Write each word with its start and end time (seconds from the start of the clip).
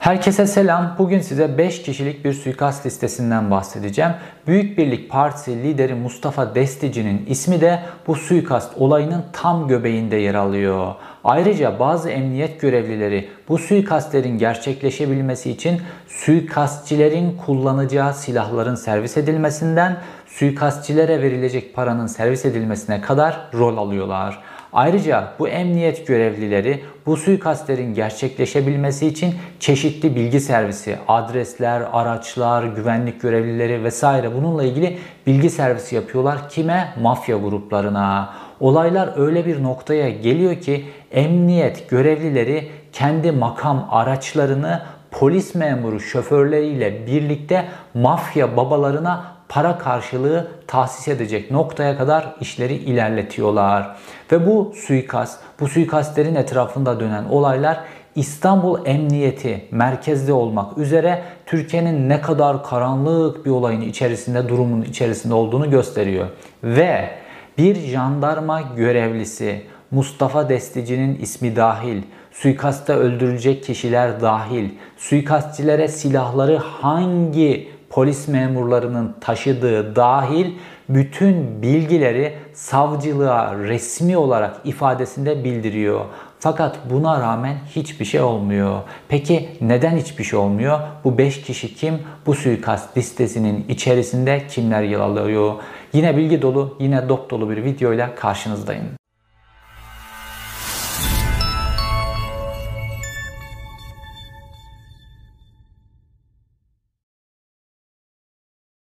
Herkese 0.00 0.46
selam. 0.46 0.94
Bugün 0.98 1.20
size 1.20 1.58
5 1.58 1.82
kişilik 1.82 2.24
bir 2.24 2.32
suikast 2.32 2.86
listesinden 2.86 3.50
bahsedeceğim. 3.50 4.10
Büyük 4.46 4.78
Birlik 4.78 5.10
Partisi 5.10 5.62
lideri 5.62 5.94
Mustafa 5.94 6.54
Destici'nin 6.54 7.26
ismi 7.26 7.60
de 7.60 7.80
bu 8.06 8.14
suikast 8.14 8.72
olayının 8.78 9.24
tam 9.32 9.68
göbeğinde 9.68 10.16
yer 10.16 10.34
alıyor. 10.34 10.94
Ayrıca 11.24 11.78
bazı 11.78 12.10
emniyet 12.10 12.60
görevlileri 12.60 13.28
bu 13.48 13.58
suikastlerin 13.58 14.38
gerçekleşebilmesi 14.38 15.50
için 15.50 15.80
suikastçilerin 16.08 17.36
kullanacağı 17.46 18.14
silahların 18.14 18.74
servis 18.74 19.16
edilmesinden 19.16 19.96
suikastçilere 20.26 21.22
verilecek 21.22 21.74
paranın 21.74 22.06
servis 22.06 22.44
edilmesine 22.44 23.00
kadar 23.00 23.40
rol 23.54 23.76
alıyorlar. 23.76 24.42
Ayrıca 24.72 25.32
bu 25.38 25.48
emniyet 25.48 26.06
görevlileri 26.06 26.80
bu 27.06 27.16
suikastlerin 27.16 27.94
gerçekleşebilmesi 27.94 29.06
için 29.06 29.34
çeşitli 29.60 30.16
bilgi 30.16 30.40
servisi, 30.40 30.96
adresler, 31.08 31.82
araçlar, 31.92 32.64
güvenlik 32.64 33.22
görevlileri 33.22 33.84
vesaire 33.84 34.34
bununla 34.34 34.64
ilgili 34.64 34.98
bilgi 35.26 35.50
servisi 35.50 35.94
yapıyorlar. 35.94 36.48
Kime? 36.48 36.94
Mafya 37.02 37.36
gruplarına. 37.36 38.34
Olaylar 38.60 39.12
öyle 39.16 39.46
bir 39.46 39.62
noktaya 39.62 40.10
geliyor 40.10 40.60
ki 40.60 40.84
emniyet 41.12 41.90
görevlileri 41.90 42.68
kendi 42.92 43.32
makam 43.32 43.88
araçlarını 43.90 44.82
polis 45.10 45.54
memuru 45.54 46.00
şoförleriyle 46.00 47.06
birlikte 47.06 47.68
mafya 47.94 48.56
babalarına 48.56 49.39
para 49.50 49.78
karşılığı 49.78 50.48
tahsis 50.66 51.08
edecek 51.08 51.50
noktaya 51.50 51.98
kadar 51.98 52.34
işleri 52.40 52.74
ilerletiyorlar. 52.74 53.96
Ve 54.32 54.46
bu 54.46 54.72
suikast, 54.76 55.40
bu 55.60 55.68
suikastlerin 55.68 56.34
etrafında 56.34 57.00
dönen 57.00 57.24
olaylar 57.24 57.80
İstanbul 58.14 58.86
Emniyeti 58.86 59.64
merkezde 59.70 60.32
olmak 60.32 60.78
üzere 60.78 61.22
Türkiye'nin 61.46 62.08
ne 62.08 62.20
kadar 62.20 62.64
karanlık 62.64 63.46
bir 63.46 63.50
olayın 63.50 63.80
içerisinde, 63.80 64.48
durumun 64.48 64.82
içerisinde 64.82 65.34
olduğunu 65.34 65.70
gösteriyor. 65.70 66.26
Ve 66.64 67.10
bir 67.58 67.74
jandarma 67.74 68.60
görevlisi 68.60 69.62
Mustafa 69.90 70.48
Destici'nin 70.48 71.18
ismi 71.18 71.56
dahil, 71.56 72.02
suikasta 72.32 72.92
öldürülecek 72.92 73.64
kişiler 73.64 74.20
dahil, 74.20 74.68
suikastçilere 74.96 75.88
silahları 75.88 76.56
hangi 76.56 77.79
polis 77.90 78.28
memurlarının 78.28 79.14
taşıdığı 79.20 79.96
dahil 79.96 80.46
bütün 80.88 81.62
bilgileri 81.62 82.34
savcılığa 82.52 83.58
resmi 83.58 84.16
olarak 84.16 84.56
ifadesinde 84.64 85.44
bildiriyor. 85.44 86.04
Fakat 86.38 86.78
buna 86.90 87.20
rağmen 87.20 87.56
hiçbir 87.76 88.04
şey 88.04 88.20
olmuyor. 88.20 88.80
Peki 89.08 89.48
neden 89.60 89.96
hiçbir 89.96 90.24
şey 90.24 90.38
olmuyor? 90.38 90.80
Bu 91.04 91.18
5 91.18 91.42
kişi 91.42 91.74
kim? 91.74 91.98
Bu 92.26 92.34
suikast 92.34 92.96
listesinin 92.96 93.64
içerisinde 93.68 94.42
kimler 94.48 94.82
yer 94.82 95.00
alıyor? 95.00 95.54
Yine 95.92 96.16
bilgi 96.16 96.42
dolu, 96.42 96.76
yine 96.80 97.08
dop 97.08 97.30
dolu 97.30 97.50
bir 97.50 97.64
videoyla 97.64 98.14
karşınızdayım. 98.14 98.99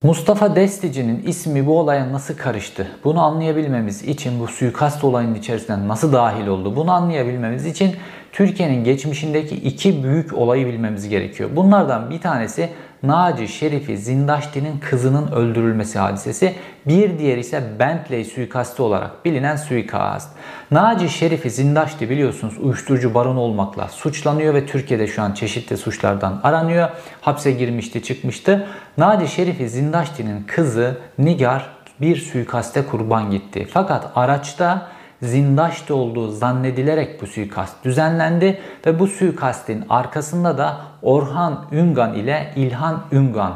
Mustafa 0.04 0.56
Destici'nin 0.56 1.22
ismi 1.26 1.66
bu 1.66 1.78
olaya 1.78 2.12
nasıl 2.12 2.36
karıştı? 2.36 2.86
Bunu 3.04 3.22
anlayabilmemiz 3.22 4.02
için 4.02 4.40
bu 4.40 4.46
suikast 4.46 5.04
olayının 5.04 5.34
içerisine 5.34 5.88
nasıl 5.88 6.12
dahil 6.12 6.46
oldu? 6.46 6.76
Bunu 6.76 6.92
anlayabilmemiz 6.92 7.66
için 7.66 7.96
Türkiye'nin 8.32 8.84
geçmişindeki 8.84 9.54
iki 9.54 10.04
büyük 10.04 10.34
olayı 10.34 10.66
bilmemiz 10.66 11.08
gerekiyor. 11.08 11.50
Bunlardan 11.56 12.10
bir 12.10 12.20
tanesi 12.20 12.68
Naci 13.02 13.48
Şerifi 13.48 13.98
Zindaşti'nin 13.98 14.78
kızının 14.78 15.32
öldürülmesi 15.32 15.98
hadisesi. 15.98 16.54
Bir 16.86 17.18
diğer 17.18 17.38
ise 17.38 17.62
Bentley 17.78 18.24
suikastı 18.24 18.82
olarak 18.82 19.24
bilinen 19.24 19.56
suikast. 19.56 20.30
Naci 20.70 21.08
Şerifi 21.08 21.50
Zindaşti 21.50 22.10
biliyorsunuz 22.10 22.58
uyuşturucu 22.58 23.14
baron 23.14 23.36
olmakla 23.36 23.88
suçlanıyor 23.88 24.54
ve 24.54 24.66
Türkiye'de 24.66 25.06
şu 25.06 25.22
an 25.22 25.32
çeşitli 25.32 25.76
suçlardan 25.76 26.40
aranıyor. 26.42 26.88
Hapse 27.20 27.50
girmişti 27.50 28.02
çıkmıştı. 28.02 28.66
Naci 28.98 29.28
Şerifi 29.28 29.68
Zindaşti'nin 29.68 30.42
kızı 30.42 30.98
Nigar 31.18 31.66
bir 32.00 32.16
suikaste 32.16 32.86
kurban 32.86 33.30
gitti. 33.30 33.68
Fakat 33.70 34.10
araçta 34.14 34.93
Zindaş'ta 35.24 35.94
olduğu 35.94 36.30
zannedilerek 36.30 37.22
bu 37.22 37.26
suikast 37.26 37.84
düzenlendi 37.84 38.60
ve 38.86 38.98
bu 38.98 39.06
suikastin 39.06 39.84
arkasında 39.88 40.58
da 40.58 40.80
Orhan 41.02 41.64
Üngan 41.72 42.14
ile 42.14 42.52
İlhan 42.56 43.02
Üngan 43.12 43.54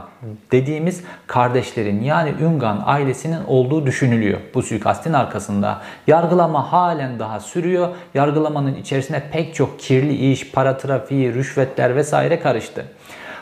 dediğimiz 0.52 1.04
kardeşlerin 1.26 2.02
yani 2.02 2.34
Üngan 2.40 2.82
ailesinin 2.86 3.44
olduğu 3.46 3.86
düşünülüyor 3.86 4.38
bu 4.54 4.62
suikastin 4.62 5.12
arkasında. 5.12 5.80
Yargılama 6.06 6.72
halen 6.72 7.18
daha 7.18 7.40
sürüyor. 7.40 7.88
Yargılamanın 8.14 8.74
içerisine 8.74 9.22
pek 9.32 9.54
çok 9.54 9.80
kirli 9.80 10.32
iş, 10.32 10.52
para 10.52 10.76
trafiği, 10.76 11.34
rüşvetler 11.34 11.96
vesaire 11.96 12.40
karıştı. 12.40 12.84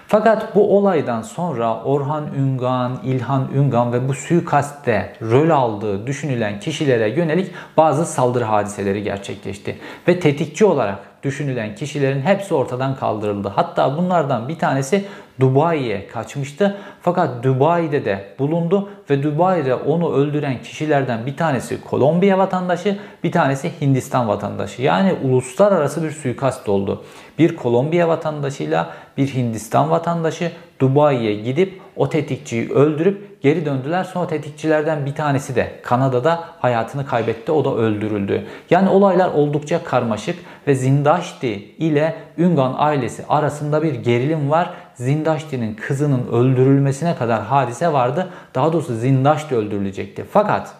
Fakat 0.08 0.54
bu 0.54 0.76
olaydan 0.76 1.22
sonra 1.22 1.82
Orhan 1.82 2.24
Üngan, 2.38 2.98
İlhan 3.04 3.48
Üngan 3.54 3.92
ve 3.92 4.08
bu 4.08 4.14
suikastte 4.14 5.12
rol 5.22 5.50
aldığı 5.50 6.06
düşünülen 6.06 6.60
kişilere 6.60 7.08
yönelik 7.08 7.50
bazı 7.76 8.06
saldırı 8.06 8.44
hadiseleri 8.44 9.02
gerçekleşti. 9.02 9.78
Ve 10.08 10.20
tetikçi 10.20 10.64
olarak 10.64 10.98
düşünülen 11.22 11.74
kişilerin 11.74 12.20
hepsi 12.20 12.54
ortadan 12.54 12.96
kaldırıldı. 12.96 13.52
Hatta 13.54 13.96
bunlardan 13.96 14.48
bir 14.48 14.58
tanesi 14.58 15.04
Dubai'ye 15.40 16.08
kaçmıştı. 16.08 16.76
Fakat 17.02 17.44
Dubai'de 17.44 18.04
de 18.04 18.24
bulundu 18.38 18.90
ve 19.10 19.22
Dubai'de 19.22 19.74
onu 19.74 20.14
öldüren 20.14 20.62
kişilerden 20.62 21.26
bir 21.26 21.36
tanesi 21.36 21.80
Kolombiya 21.80 22.38
vatandaşı, 22.38 22.98
bir 23.24 23.32
tanesi 23.32 23.70
Hindistan 23.80 24.28
vatandaşı. 24.28 24.82
Yani 24.82 25.14
uluslararası 25.24 26.02
bir 26.02 26.10
suikast 26.10 26.68
oldu. 26.68 27.04
Bir 27.38 27.56
Kolombiya 27.56 28.08
vatandaşıyla 28.08 28.90
bir 29.16 29.34
Hindistan 29.34 29.90
vatandaşı 29.90 30.52
Dubai'ye 30.80 31.34
gidip 31.34 31.80
o 31.96 32.08
tetikçiyi 32.08 32.70
öldürüp 32.70 33.42
geri 33.42 33.66
döndüler. 33.66 34.04
Sonra 34.04 34.26
tetikçilerden 34.26 35.06
bir 35.06 35.14
tanesi 35.14 35.56
de 35.56 35.80
Kanada'da 35.82 36.44
hayatını 36.60 37.06
kaybetti. 37.06 37.52
O 37.52 37.64
da 37.64 37.74
öldürüldü. 37.74 38.46
Yani 38.70 38.88
olaylar 38.88 39.28
oldukça 39.28 39.84
karmaşık 39.84 40.38
ve 40.66 40.74
Zindaşti 40.74 41.54
ile 41.78 42.14
Üngan 42.38 42.74
ailesi 42.78 43.24
arasında 43.28 43.82
bir 43.82 43.94
gerilim 43.94 44.50
var. 44.50 44.70
Zindaşti'nin 44.94 45.74
kızının 45.74 46.26
öldürülmesine 46.32 47.16
kadar 47.16 47.42
hadise 47.42 47.92
vardı. 47.92 48.28
Daha 48.54 48.72
doğrusu 48.72 48.94
Zindaşti 48.94 49.56
öldürülecekti. 49.56 50.24
Fakat 50.30 50.74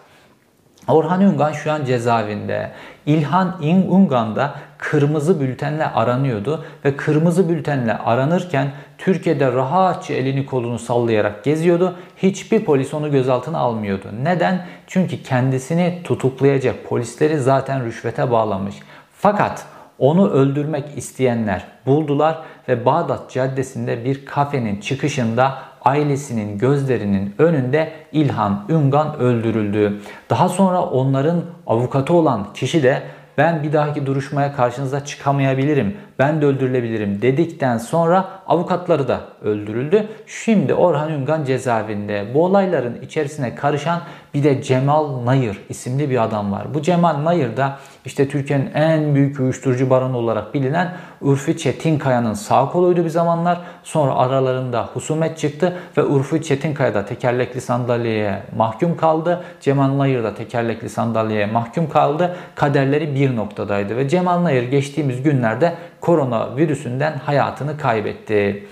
Orhan 0.87 1.21
Üngan 1.21 1.51
şu 1.51 1.71
an 1.71 1.85
cezaevinde. 1.85 2.71
İlhan 3.05 3.55
Üngan 3.61 4.35
da 4.35 4.55
kırmızı 4.77 5.39
bültenle 5.39 5.85
aranıyordu 5.85 6.65
ve 6.85 6.97
kırmızı 6.97 7.49
bültenle 7.49 7.97
aranırken 7.97 8.71
Türkiye'de 8.97 9.51
rahatça 9.51 10.13
elini 10.13 10.45
kolunu 10.45 10.79
sallayarak 10.79 11.43
geziyordu. 11.43 11.95
Hiçbir 12.17 12.65
polis 12.65 12.93
onu 12.93 13.11
gözaltına 13.11 13.57
almıyordu. 13.57 14.07
Neden? 14.23 14.65
Çünkü 14.87 15.23
kendisini 15.23 16.01
tutuklayacak 16.03 16.75
polisleri 16.89 17.39
zaten 17.39 17.85
rüşvete 17.85 18.31
bağlamış. 18.31 18.75
Fakat 19.13 19.65
onu 19.99 20.29
öldürmek 20.29 20.97
isteyenler 20.97 21.65
buldular 21.85 22.39
ve 22.69 22.85
Bağdat 22.85 23.31
Caddesi'nde 23.31 24.05
bir 24.05 24.25
kafenin 24.25 24.79
çıkışında 24.79 25.57
ailesinin 25.85 26.57
gözlerinin 26.57 27.35
önünde 27.37 27.91
İlhan 28.11 28.65
Üngan 28.69 29.19
öldürüldü. 29.19 30.01
Daha 30.29 30.49
sonra 30.49 30.81
onların 30.81 31.41
avukatı 31.67 32.13
olan 32.13 32.53
kişi 32.53 32.83
de 32.83 33.03
ben 33.37 33.63
bir 33.63 33.73
dahaki 33.73 34.05
duruşmaya 34.05 34.55
karşınıza 34.55 35.05
çıkamayabilirim, 35.05 35.97
ben 36.19 36.41
de 36.41 36.45
öldürülebilirim 36.45 37.21
dedikten 37.21 37.77
sonra 37.77 38.29
avukatları 38.47 39.07
da 39.07 39.21
öldürüldü. 39.43 40.07
Şimdi 40.27 40.73
Orhan 40.73 41.11
Üngan 41.11 41.43
cezaevinde. 41.43 42.25
Bu 42.33 42.45
olayların 42.45 43.01
içerisine 43.01 43.55
karışan 43.55 44.01
bir 44.33 44.43
de 44.43 44.61
Cemal 44.61 45.25
Nayır 45.25 45.59
isimli 45.69 46.09
bir 46.09 46.23
adam 46.23 46.51
var. 46.51 46.73
Bu 46.73 46.81
Cemal 46.81 47.23
Nayır 47.23 47.57
da 47.57 47.77
işte 48.05 48.29
Türkiye'nin 48.29 48.71
en 48.73 49.15
büyük 49.15 49.39
uyuşturucu 49.39 49.89
baronu 49.89 50.17
olarak 50.17 50.53
bilinen 50.53 50.93
Urfi 51.21 51.57
Çetinkaya'nın 51.57 52.33
sağ 52.33 52.69
koluydu 52.69 53.03
bir 53.03 53.09
zamanlar. 53.09 53.61
Sonra 53.83 54.15
aralarında 54.15 54.89
husumet 54.93 55.37
çıktı 55.37 55.77
ve 55.97 56.03
Urfi 56.03 56.43
Çetinkaya 56.43 56.93
da 56.93 57.05
tekerlekli 57.05 57.61
sandalyeye 57.61 58.43
mahkum 58.55 58.97
kaldı. 58.97 59.43
Cemal 59.61 59.97
Nayır 59.97 60.23
da 60.23 60.35
tekerlekli 60.35 60.89
sandalyeye 60.89 61.45
mahkum 61.45 61.89
kaldı. 61.89 62.35
Kaderleri 62.55 63.15
bir 63.15 63.35
noktadaydı 63.35 63.97
ve 63.97 64.09
Cemal 64.09 64.43
Nayır 64.43 64.63
geçtiğimiz 64.63 65.23
günlerde 65.23 65.73
korona 66.07 66.57
virüsünden 66.57 67.13
hayatını 67.25 67.77
kaybetti. 67.77 68.67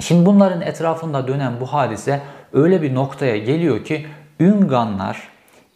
Şimdi 0.00 0.26
bunların 0.26 0.60
etrafında 0.60 1.28
dönen 1.28 1.52
bu 1.60 1.66
hadise 1.66 2.20
öyle 2.52 2.82
bir 2.82 2.94
noktaya 2.94 3.36
geliyor 3.36 3.84
ki 3.84 4.06
Ünganlar 4.40 5.28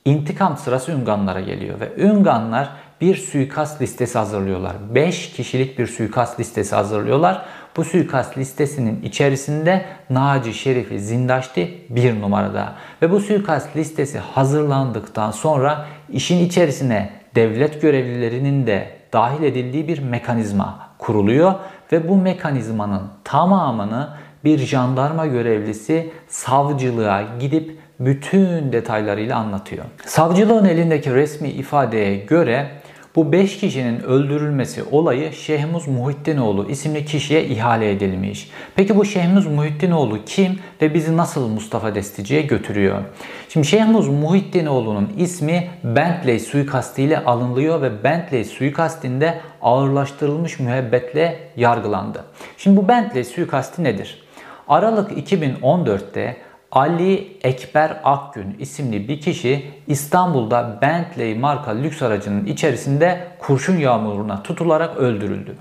intikam 0.04 0.56
sırası 0.56 0.92
Ünganlara 0.92 1.40
geliyor 1.40 1.80
ve 1.80 1.92
Ünganlar 1.96 2.68
bir 3.00 3.16
suikast 3.16 3.82
listesi 3.82 4.18
hazırlıyorlar. 4.18 4.76
5 4.94 5.32
kişilik 5.32 5.78
bir 5.78 5.86
suikast 5.86 6.40
listesi 6.40 6.74
hazırlıyorlar. 6.74 7.42
Bu 7.76 7.84
suikast 7.84 8.38
listesinin 8.38 9.02
içerisinde 9.02 9.84
Naci 10.10 10.54
Şerif'i 10.54 11.00
Zindaşti 11.00 11.86
bir 11.90 12.20
numarada. 12.20 12.72
Ve 13.02 13.10
bu 13.10 13.20
suikast 13.20 13.76
listesi 13.76 14.18
hazırlandıktan 14.18 15.30
sonra 15.30 15.86
işin 16.08 16.46
içerisine 16.46 17.10
devlet 17.34 17.82
görevlilerinin 17.82 18.66
de 18.66 18.95
dahil 19.16 19.42
edildiği 19.42 19.88
bir 19.88 19.98
mekanizma 19.98 20.78
kuruluyor 20.98 21.54
ve 21.92 22.08
bu 22.08 22.16
mekanizmanın 22.16 23.02
tamamını 23.24 24.08
bir 24.44 24.58
jandarma 24.58 25.26
görevlisi 25.26 26.10
savcılığa 26.28 27.22
gidip 27.40 27.78
bütün 28.00 28.72
detaylarıyla 28.72 29.36
anlatıyor. 29.36 29.84
Savcılığın 30.06 30.64
elindeki 30.64 31.14
resmi 31.14 31.48
ifadeye 31.48 32.16
göre 32.16 32.70
bu 33.16 33.32
5 33.32 33.58
kişinin 33.58 34.00
öldürülmesi 34.00 34.82
olayı 34.90 35.32
Şehmuz 35.32 35.88
Muhittinoğlu 35.88 36.70
isimli 36.70 37.04
kişiye 37.04 37.44
ihale 37.44 37.90
edilmiş. 37.90 38.50
Peki 38.76 38.96
bu 38.96 39.04
Şehmuz 39.04 39.46
Muhittinoğlu 39.46 40.24
kim 40.26 40.58
ve 40.82 40.94
bizi 40.94 41.16
nasıl 41.16 41.48
Mustafa 41.48 41.94
Destici'ye 41.94 42.42
götürüyor? 42.42 43.02
Şimdi 43.48 43.66
Şehmuz 43.66 44.08
Muhittinoğlu'nun 44.08 45.12
ismi 45.16 45.68
Bentley 45.84 46.40
suikastı 46.40 47.00
ile 47.00 47.24
alınıyor 47.24 47.82
ve 47.82 48.04
Bentley 48.04 48.44
suikastinde 48.44 49.40
ağırlaştırılmış 49.62 50.60
müebbetle 50.60 51.38
yargılandı. 51.56 52.24
Şimdi 52.58 52.76
bu 52.76 52.88
Bentley 52.88 53.24
suikastı 53.24 53.84
nedir? 53.84 54.22
Aralık 54.68 55.10
2014'te 55.30 56.36
Ali 56.72 57.38
Ekber 57.42 58.00
Akgün 58.04 58.56
isimli 58.58 59.08
bir 59.08 59.20
kişi 59.20 59.70
İstanbul'da 59.86 60.78
Bentley 60.82 61.34
marka 61.34 61.70
lüks 61.70 62.02
aracının 62.02 62.46
içerisinde 62.46 63.28
kurşun 63.38 63.76
yağmuruna 63.76 64.42
tutularak 64.42 64.96
öldürüldü. 64.96 65.56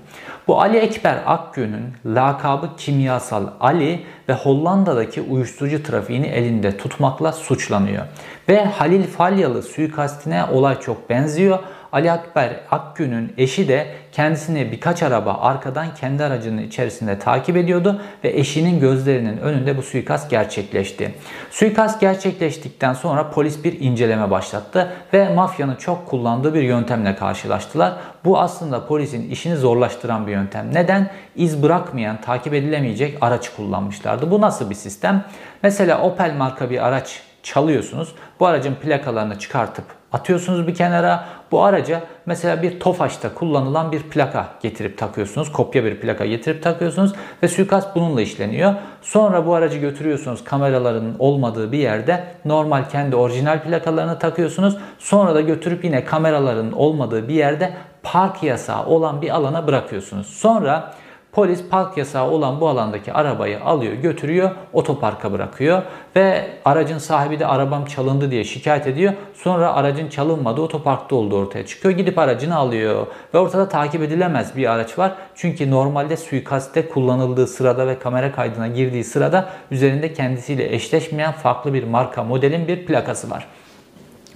Bu 0.46 0.60
Ali 0.60 0.76
Ekber 0.76 1.18
Akgün'ün 1.26 2.14
lakabı 2.14 2.76
kimyasal 2.76 3.46
Ali 3.60 4.02
ve 4.28 4.32
Hollanda'daki 4.32 5.20
uyuşturucu 5.20 5.82
trafiğini 5.82 6.26
elinde 6.26 6.76
tutmakla 6.76 7.32
suçlanıyor. 7.32 8.04
Ve 8.48 8.64
Halil 8.64 9.04
Falyalı 9.04 9.62
suikastine 9.62 10.44
olay 10.44 10.80
çok 10.80 11.10
benziyor. 11.10 11.58
Ali 11.96 12.12
Akber 12.12 12.60
Akgün'ün 12.70 13.34
eşi 13.38 13.68
de 13.68 13.86
kendisini 14.12 14.72
birkaç 14.72 15.02
araba 15.02 15.38
arkadan 15.40 15.94
kendi 15.94 16.24
aracının 16.24 16.62
içerisinde 16.62 17.18
takip 17.18 17.56
ediyordu 17.56 18.02
ve 18.24 18.28
eşinin 18.28 18.80
gözlerinin 18.80 19.38
önünde 19.38 19.76
bu 19.76 19.82
suikast 19.82 20.30
gerçekleşti. 20.30 21.14
Suikast 21.50 22.00
gerçekleştikten 22.00 22.92
sonra 22.92 23.30
polis 23.30 23.64
bir 23.64 23.80
inceleme 23.80 24.30
başlattı 24.30 24.92
ve 25.12 25.34
mafyanın 25.34 25.76
çok 25.76 26.06
kullandığı 26.06 26.54
bir 26.54 26.62
yöntemle 26.62 27.16
karşılaştılar. 27.16 27.96
Bu 28.24 28.40
aslında 28.40 28.86
polisin 28.86 29.30
işini 29.30 29.56
zorlaştıran 29.56 30.26
bir 30.26 30.32
yöntem. 30.32 30.74
Neden? 30.74 31.10
İz 31.36 31.62
bırakmayan, 31.62 32.20
takip 32.20 32.54
edilemeyecek 32.54 33.18
araç 33.20 33.54
kullanmışlardı. 33.56 34.30
Bu 34.30 34.40
nasıl 34.40 34.70
bir 34.70 34.74
sistem? 34.74 35.24
Mesela 35.62 36.02
Opel 36.02 36.34
marka 36.34 36.70
bir 36.70 36.86
araç 36.86 37.20
çalıyorsunuz. 37.42 38.14
Bu 38.40 38.46
aracın 38.46 38.74
plakalarını 38.74 39.38
çıkartıp 39.38 39.84
atıyorsunuz 40.12 40.66
bir 40.66 40.74
kenara. 40.74 41.24
Bu 41.50 41.62
araca 41.62 42.02
mesela 42.26 42.62
bir 42.62 42.80
Tofaş'ta 42.80 43.34
kullanılan 43.34 43.92
bir 43.92 44.02
plaka 44.02 44.48
getirip 44.62 44.98
takıyorsunuz. 44.98 45.52
Kopya 45.52 45.84
bir 45.84 46.00
plaka 46.00 46.26
getirip 46.26 46.62
takıyorsunuz 46.62 47.12
ve 47.42 47.48
suikast 47.48 47.96
bununla 47.96 48.22
işleniyor. 48.22 48.74
Sonra 49.02 49.46
bu 49.46 49.54
aracı 49.54 49.78
götürüyorsunuz 49.78 50.44
kameraların 50.44 51.14
olmadığı 51.18 51.72
bir 51.72 51.78
yerde 51.78 52.24
normal 52.44 52.88
kendi 52.88 53.16
orijinal 53.16 53.62
plakalarını 53.62 54.18
takıyorsunuz. 54.18 54.76
Sonra 54.98 55.34
da 55.34 55.40
götürüp 55.40 55.84
yine 55.84 56.04
kameraların 56.04 56.72
olmadığı 56.72 57.28
bir 57.28 57.34
yerde 57.34 57.72
park 58.02 58.42
yasağı 58.42 58.86
olan 58.86 59.22
bir 59.22 59.30
alana 59.30 59.66
bırakıyorsunuz. 59.66 60.26
Sonra 60.26 60.94
Polis 61.36 61.68
park 61.70 61.96
yasağı 61.96 62.30
olan 62.30 62.60
bu 62.60 62.68
alandaki 62.68 63.12
arabayı 63.12 63.64
alıyor, 63.64 63.92
götürüyor, 63.92 64.50
otoparka 64.72 65.32
bırakıyor 65.32 65.82
ve 66.16 66.50
aracın 66.64 66.98
sahibi 66.98 67.38
de 67.38 67.46
arabam 67.46 67.84
çalındı 67.84 68.30
diye 68.30 68.44
şikayet 68.44 68.86
ediyor. 68.86 69.12
Sonra 69.34 69.72
aracın 69.72 70.08
çalınmadığı 70.08 70.60
otoparkta 70.60 71.16
olduğu 71.16 71.38
ortaya 71.38 71.66
çıkıyor. 71.66 71.94
Gidip 71.94 72.18
aracını 72.18 72.56
alıyor 72.56 73.06
ve 73.34 73.38
ortada 73.38 73.68
takip 73.68 74.02
edilemez 74.02 74.56
bir 74.56 74.72
araç 74.72 74.98
var. 74.98 75.14
Çünkü 75.34 75.70
normalde 75.70 76.16
suikaste 76.16 76.88
kullanıldığı 76.88 77.46
sırada 77.46 77.86
ve 77.86 77.98
kamera 77.98 78.32
kaydına 78.32 78.68
girdiği 78.68 79.04
sırada 79.04 79.48
üzerinde 79.70 80.12
kendisiyle 80.12 80.74
eşleşmeyen 80.74 81.32
farklı 81.32 81.74
bir 81.74 81.84
marka 81.84 82.24
modelin 82.24 82.68
bir 82.68 82.86
plakası 82.86 83.30
var. 83.30 83.46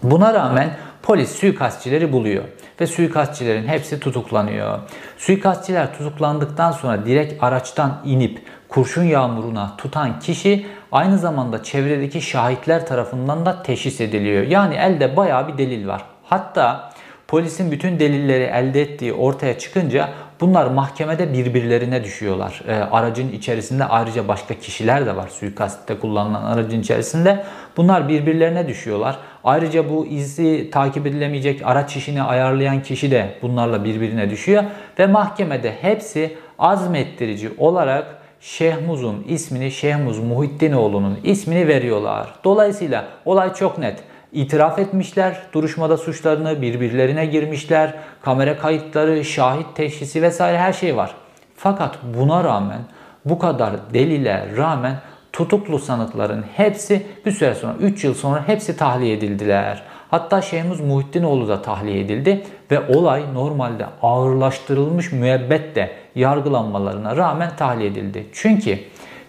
Buna 0.02 0.34
rağmen 0.34 0.70
polis 1.02 1.30
suikastçileri 1.30 2.12
buluyor 2.12 2.44
ve 2.80 2.86
suikastçilerin 2.86 3.68
hepsi 3.68 4.00
tutuklanıyor. 4.00 4.78
Suikastçiler 5.18 5.98
tutuklandıktan 5.98 6.72
sonra 6.72 7.06
direkt 7.06 7.42
araçtan 7.42 8.00
inip 8.04 8.42
kurşun 8.68 9.04
yağmuruna 9.04 9.76
tutan 9.76 10.18
kişi 10.18 10.66
aynı 10.92 11.18
zamanda 11.18 11.62
çevredeki 11.62 12.20
şahitler 12.20 12.86
tarafından 12.86 13.46
da 13.46 13.62
teşhis 13.62 14.00
ediliyor. 14.00 14.42
Yani 14.42 14.74
elde 14.74 15.16
bayağı 15.16 15.48
bir 15.48 15.58
delil 15.58 15.86
var. 15.86 16.04
Hatta 16.24 16.90
polisin 17.30 17.70
bütün 17.70 18.00
delilleri 18.00 18.44
elde 18.44 18.82
ettiği 18.82 19.12
ortaya 19.12 19.58
çıkınca 19.58 20.08
bunlar 20.40 20.66
mahkemede 20.66 21.32
birbirlerine 21.32 22.04
düşüyorlar. 22.04 22.62
E, 22.68 22.74
aracın 22.74 23.32
içerisinde 23.32 23.84
ayrıca 23.84 24.28
başka 24.28 24.54
kişiler 24.54 25.06
de 25.06 25.16
var 25.16 25.28
suikastte 25.28 25.98
kullanılan 25.98 26.42
aracın 26.42 26.80
içerisinde. 26.80 27.44
Bunlar 27.76 28.08
birbirlerine 28.08 28.68
düşüyorlar. 28.68 29.18
Ayrıca 29.44 29.90
bu 29.90 30.06
izi 30.06 30.70
takip 30.70 31.06
edilemeyecek 31.06 31.60
araç 31.64 31.96
işini 31.96 32.22
ayarlayan 32.22 32.82
kişi 32.82 33.10
de 33.10 33.34
bunlarla 33.42 33.84
birbirine 33.84 34.30
düşüyor. 34.30 34.64
Ve 34.98 35.06
mahkemede 35.06 35.72
hepsi 35.80 36.36
azmettirici 36.58 37.50
olarak 37.58 38.20
Şehmuz'un 38.40 39.24
ismini 39.28 39.70
Şehmuz 39.70 40.18
Muhiddinoğlu'nun 40.18 41.18
ismini 41.24 41.68
veriyorlar. 41.68 42.34
Dolayısıyla 42.44 43.04
olay 43.24 43.54
çok 43.54 43.78
net. 43.78 44.09
İtiraf 44.32 44.78
etmişler, 44.78 45.40
duruşmada 45.52 45.96
suçlarını 45.96 46.62
birbirlerine 46.62 47.26
girmişler, 47.26 47.94
kamera 48.22 48.58
kayıtları, 48.58 49.24
şahit 49.24 49.66
teşhisi 49.74 50.22
vesaire 50.22 50.58
her 50.58 50.72
şey 50.72 50.96
var. 50.96 51.14
Fakat 51.56 51.98
buna 52.18 52.44
rağmen 52.44 52.80
bu 53.24 53.38
kadar 53.38 53.72
delile 53.94 54.46
rağmen 54.56 54.96
tutuklu 55.32 55.78
sanıkların 55.78 56.44
hepsi 56.56 57.06
bir 57.26 57.32
süre 57.32 57.54
sonra 57.54 57.74
3 57.80 58.04
yıl 58.04 58.14
sonra 58.14 58.48
hepsi 58.48 58.76
tahliye 58.76 59.16
edildiler. 59.16 59.82
Hatta 60.10 60.42
Şehmuz 60.42 60.80
Muhiddinoğlu 60.80 61.48
da 61.48 61.62
tahliye 61.62 62.00
edildi 62.00 62.42
ve 62.70 62.96
olay 62.96 63.34
normalde 63.34 63.86
ağırlaştırılmış 64.02 65.12
müebbetle 65.12 65.90
yargılanmalarına 66.14 67.16
rağmen 67.16 67.50
tahliye 67.56 67.90
edildi. 67.90 68.26
Çünkü 68.32 68.78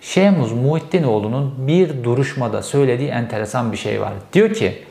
Şehmuz 0.01 0.51
Muhiddinoğlu'nun 0.51 1.53
bir 1.57 2.03
duruşmada 2.03 2.61
söylediği 2.63 3.09
enteresan 3.09 3.71
bir 3.71 3.77
şey 3.77 4.01
var. 4.01 4.13
Diyor 4.33 4.53
ki 4.53 4.83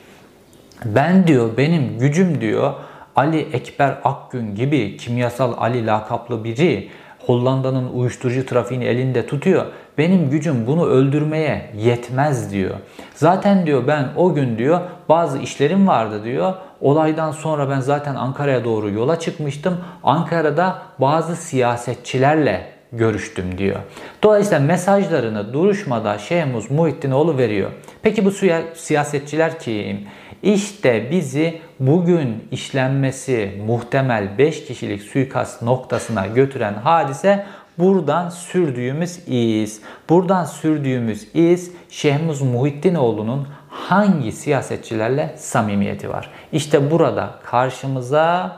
ben 0.84 1.26
diyor 1.26 1.56
benim 1.56 1.98
gücüm 1.98 2.40
diyor 2.40 2.72
Ali 3.16 3.40
Ekber 3.40 3.98
Akgün 4.04 4.54
gibi 4.54 4.96
kimyasal 4.96 5.52
Ali 5.58 5.86
lakaplı 5.86 6.44
biri 6.44 6.90
Hollanda'nın 7.26 7.92
uyuşturucu 7.92 8.46
trafiğini 8.46 8.84
elinde 8.84 9.26
tutuyor. 9.26 9.66
Benim 9.98 10.30
gücüm 10.30 10.66
bunu 10.66 10.86
öldürmeye 10.86 11.70
yetmez 11.76 12.52
diyor. 12.52 12.74
Zaten 13.14 13.66
diyor 13.66 13.86
ben 13.86 14.08
o 14.16 14.34
gün 14.34 14.58
diyor 14.58 14.80
bazı 15.08 15.38
işlerim 15.38 15.88
vardı 15.88 16.24
diyor. 16.24 16.54
Olaydan 16.80 17.30
sonra 17.30 17.70
ben 17.70 17.80
zaten 17.80 18.14
Ankara'ya 18.14 18.64
doğru 18.64 18.90
yola 18.90 19.18
çıkmıştım. 19.18 19.76
Ankara'da 20.04 20.78
bazı 20.98 21.36
siyasetçilerle 21.36 22.79
görüştüm 22.92 23.58
diyor. 23.58 23.76
Dolayısıyla 24.22 24.60
mesajlarını 24.60 25.52
duruşmada 25.52 26.18
Şehmuz 26.18 26.70
Muhiddinoğlu 26.70 27.38
veriyor. 27.38 27.70
Peki 28.02 28.24
bu 28.24 28.30
siyasetçiler 28.74 29.58
kim? 29.58 30.06
İşte 30.42 31.10
bizi 31.10 31.60
bugün 31.80 32.48
işlenmesi 32.50 33.62
muhtemel 33.66 34.38
5 34.38 34.64
kişilik 34.64 35.02
suikast 35.02 35.62
noktasına 35.62 36.26
götüren 36.26 36.74
hadise 36.74 37.46
buradan 37.78 38.28
sürdüğümüz 38.28 39.28
iz. 39.28 39.80
Buradan 40.08 40.44
sürdüğümüz 40.44 41.28
iz 41.34 41.72
Şehmuz 41.88 42.42
Muhiddinoğlu'nun 42.42 43.48
hangi 43.68 44.32
siyasetçilerle 44.32 45.34
samimiyeti 45.36 46.08
var? 46.08 46.30
İşte 46.52 46.90
burada 46.90 47.34
karşımıza 47.44 48.56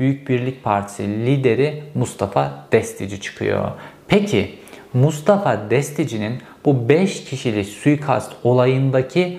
Büyük 0.00 0.28
Birlik 0.28 0.64
Partisi 0.64 1.08
lideri 1.08 1.82
Mustafa 1.94 2.66
Destici 2.72 3.20
çıkıyor. 3.20 3.70
Peki 4.08 4.58
Mustafa 4.94 5.70
Destici'nin 5.70 6.38
bu 6.64 6.88
5 6.88 7.24
kişilik 7.24 7.66
suikast 7.66 8.32
olayındaki 8.44 9.38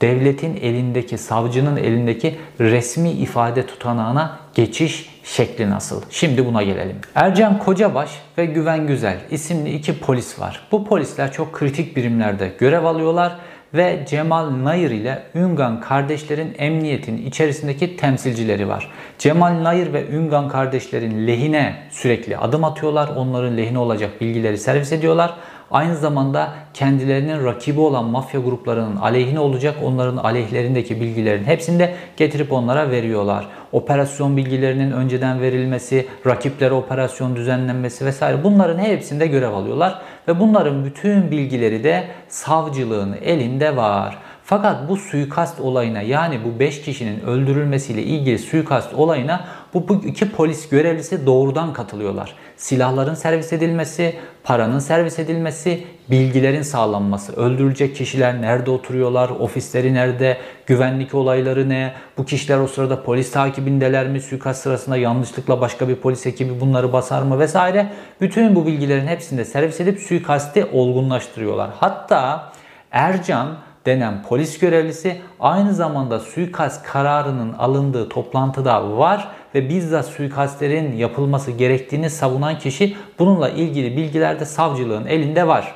devletin 0.00 0.56
elindeki, 0.56 1.18
savcının 1.18 1.76
elindeki 1.76 2.36
resmi 2.60 3.10
ifade 3.10 3.66
tutanağına 3.66 4.38
geçiş 4.54 5.20
şekli 5.24 5.70
nasıl? 5.70 6.02
Şimdi 6.10 6.46
buna 6.46 6.62
gelelim. 6.62 6.96
Ercan 7.14 7.58
Kocabaş 7.58 8.10
ve 8.38 8.46
Güven 8.46 8.86
Güzel 8.86 9.18
isimli 9.30 9.74
iki 9.74 10.00
polis 10.00 10.40
var. 10.40 10.66
Bu 10.72 10.84
polisler 10.84 11.32
çok 11.32 11.52
kritik 11.52 11.96
birimlerde 11.96 12.52
görev 12.58 12.84
alıyorlar 12.84 13.36
ve 13.74 14.04
Cemal 14.06 14.64
Nayır 14.64 14.90
ile 14.90 15.22
Üngan 15.34 15.80
kardeşlerin 15.80 16.54
emniyetin 16.58 17.26
içerisindeki 17.26 17.96
temsilcileri 17.96 18.68
var. 18.68 18.90
Cemal 19.18 19.64
Nayır 19.64 19.92
ve 19.92 20.08
Üngan 20.08 20.48
kardeşlerin 20.48 21.26
lehine 21.26 21.76
sürekli 21.90 22.36
adım 22.36 22.64
atıyorlar. 22.64 23.08
Onların 23.16 23.56
lehine 23.56 23.78
olacak 23.78 24.20
bilgileri 24.20 24.58
servis 24.58 24.92
ediyorlar. 24.92 25.34
Aynı 25.74 25.96
zamanda 25.96 26.52
kendilerinin 26.74 27.44
rakibi 27.44 27.80
olan 27.80 28.04
mafya 28.04 28.40
gruplarının 28.40 28.96
aleyhine 28.96 29.40
olacak 29.40 29.74
onların 29.84 30.16
aleyhlerindeki 30.16 31.00
bilgilerin 31.00 31.44
hepsini 31.44 31.78
de 31.78 31.94
getirip 32.16 32.52
onlara 32.52 32.90
veriyorlar. 32.90 33.48
Operasyon 33.72 34.36
bilgilerinin 34.36 34.90
önceden 34.90 35.40
verilmesi, 35.40 36.06
rakiplere 36.26 36.74
operasyon 36.74 37.36
düzenlenmesi 37.36 38.06
vesaire 38.06 38.44
bunların 38.44 38.78
hepsinde 38.78 39.26
görev 39.26 39.52
alıyorlar. 39.52 40.02
Ve 40.28 40.40
bunların 40.40 40.84
bütün 40.84 41.30
bilgileri 41.30 41.84
de 41.84 42.04
savcılığın 42.28 43.16
elinde 43.22 43.76
var. 43.76 44.18
Fakat 44.44 44.88
bu 44.88 44.96
suikast 44.96 45.60
olayına 45.60 46.02
yani 46.02 46.40
bu 46.44 46.58
5 46.58 46.82
kişinin 46.82 47.20
öldürülmesiyle 47.20 48.02
ilgili 48.02 48.38
suikast 48.38 48.94
olayına 48.94 49.44
bu, 49.74 49.88
bu 49.88 50.04
iki 50.04 50.32
polis 50.32 50.68
görevlisi 50.68 51.26
doğrudan 51.26 51.72
katılıyorlar. 51.72 52.34
Silahların 52.56 53.14
servis 53.14 53.52
edilmesi, 53.52 54.14
paranın 54.44 54.78
servis 54.78 55.18
edilmesi, 55.18 55.84
bilgilerin 56.10 56.62
sağlanması. 56.62 57.32
Öldürülecek 57.32 57.96
kişiler 57.96 58.42
nerede 58.42 58.70
oturuyorlar, 58.70 59.30
ofisleri 59.30 59.94
nerede, 59.94 60.38
güvenlik 60.66 61.14
olayları 61.14 61.68
ne, 61.68 61.92
bu 62.18 62.24
kişiler 62.24 62.58
o 62.58 62.66
sırada 62.66 63.02
polis 63.02 63.32
takibindeler 63.32 64.08
mi, 64.08 64.20
suikast 64.20 64.62
sırasında 64.62 64.96
yanlışlıkla 64.96 65.60
başka 65.60 65.88
bir 65.88 65.96
polis 65.96 66.26
ekibi 66.26 66.60
bunları 66.60 66.92
basar 66.92 67.22
mı 67.22 67.38
vesaire. 67.38 67.92
Bütün 68.20 68.56
bu 68.56 68.66
bilgilerin 68.66 69.06
hepsini 69.06 69.38
de 69.38 69.44
servis 69.44 69.80
edip 69.80 70.00
suikasti 70.00 70.64
olgunlaştırıyorlar. 70.64 71.70
Hatta 71.80 72.52
Ercan 72.90 73.48
denen 73.86 74.22
polis 74.22 74.58
görevlisi 74.58 75.20
aynı 75.40 75.74
zamanda 75.74 76.20
suikast 76.20 76.82
kararının 76.82 77.52
alındığı 77.52 78.08
toplantıda 78.08 78.96
var 78.98 79.28
ve 79.54 79.68
bizzat 79.68 80.06
suikastlerin 80.06 80.96
yapılması 80.96 81.50
gerektiğini 81.50 82.10
savunan 82.10 82.58
kişi 82.58 82.96
bununla 83.18 83.48
ilgili 83.48 83.96
bilgiler 83.96 84.40
de 84.40 84.44
savcılığın 84.44 85.06
elinde 85.06 85.46
var. 85.46 85.74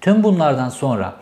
Tüm 0.00 0.22
bunlardan 0.22 0.68
sonra 0.68 1.12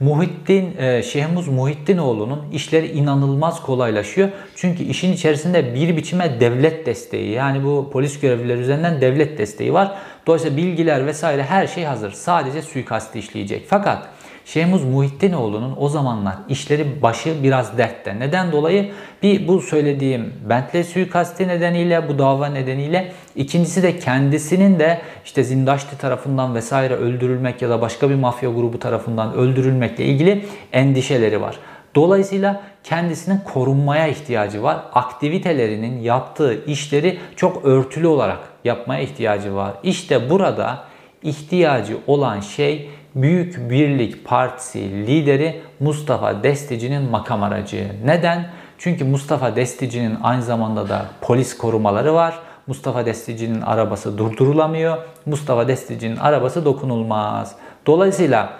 Muhittin, 0.00 0.76
e, 0.78 1.02
Şehmuz 1.02 1.48
Muhittinoğlu'nun 1.48 2.50
işleri 2.52 2.86
inanılmaz 2.86 3.62
kolaylaşıyor. 3.62 4.28
Çünkü 4.56 4.82
işin 4.82 5.12
içerisinde 5.12 5.74
bir 5.74 5.96
biçime 5.96 6.40
devlet 6.40 6.86
desteği 6.86 7.30
yani 7.30 7.64
bu 7.64 7.90
polis 7.92 8.20
görevlileri 8.20 8.60
üzerinden 8.60 9.00
devlet 9.00 9.38
desteği 9.38 9.72
var. 9.72 9.94
Dolayısıyla 10.26 10.56
bilgiler 10.56 11.06
vesaire 11.06 11.42
her 11.42 11.66
şey 11.66 11.84
hazır. 11.84 12.12
Sadece 12.12 12.62
suikasti 12.62 13.18
işleyecek. 13.18 13.66
Fakat 13.68 14.08
Şehmuz 14.46 14.84
Muhittinoğlu'nun 14.84 15.74
o 15.78 15.88
zamanlar 15.88 16.34
işleri 16.48 17.02
başı 17.02 17.42
biraz 17.42 17.78
dertte. 17.78 18.18
Neden 18.18 18.52
dolayı? 18.52 18.92
Bir 19.22 19.48
bu 19.48 19.60
söylediğim 19.60 20.32
Bentley 20.48 20.84
suikasti 20.84 21.48
nedeniyle, 21.48 22.08
bu 22.08 22.18
dava 22.18 22.46
nedeniyle. 22.46 23.12
ikincisi 23.36 23.82
de 23.82 23.98
kendisinin 23.98 24.78
de 24.78 25.00
işte 25.24 25.44
Zindaşti 25.44 25.98
tarafından 25.98 26.54
vesaire 26.54 26.94
öldürülmek 26.94 27.62
ya 27.62 27.70
da 27.70 27.80
başka 27.80 28.10
bir 28.10 28.14
mafya 28.14 28.50
grubu 28.50 28.78
tarafından 28.78 29.34
öldürülmekle 29.34 30.04
ilgili 30.04 30.46
endişeleri 30.72 31.40
var. 31.40 31.58
Dolayısıyla 31.94 32.62
kendisinin 32.84 33.40
korunmaya 33.52 34.06
ihtiyacı 34.06 34.62
var. 34.62 34.76
Aktivitelerinin 34.92 36.00
yaptığı 36.00 36.64
işleri 36.66 37.18
çok 37.36 37.64
örtülü 37.64 38.06
olarak 38.06 38.38
yapmaya 38.64 39.00
ihtiyacı 39.00 39.54
var. 39.54 39.72
İşte 39.82 40.30
burada 40.30 40.84
ihtiyacı 41.22 41.96
olan 42.06 42.40
şey 42.40 42.90
Büyük 43.16 43.70
Birlik 43.70 44.24
Partisi 44.24 45.06
lideri 45.06 45.60
Mustafa 45.80 46.42
Destici'nin 46.42 47.10
makam 47.10 47.42
aracı. 47.42 47.92
Neden? 48.04 48.50
Çünkü 48.78 49.04
Mustafa 49.04 49.56
Destici'nin 49.56 50.18
aynı 50.22 50.42
zamanda 50.42 50.88
da 50.88 51.06
polis 51.20 51.58
korumaları 51.58 52.14
var. 52.14 52.38
Mustafa 52.66 53.06
Destici'nin 53.06 53.60
arabası 53.60 54.18
durdurulamıyor. 54.18 54.96
Mustafa 55.26 55.68
Destici'nin 55.68 56.16
arabası 56.16 56.64
dokunulmaz. 56.64 57.56
Dolayısıyla 57.86 58.52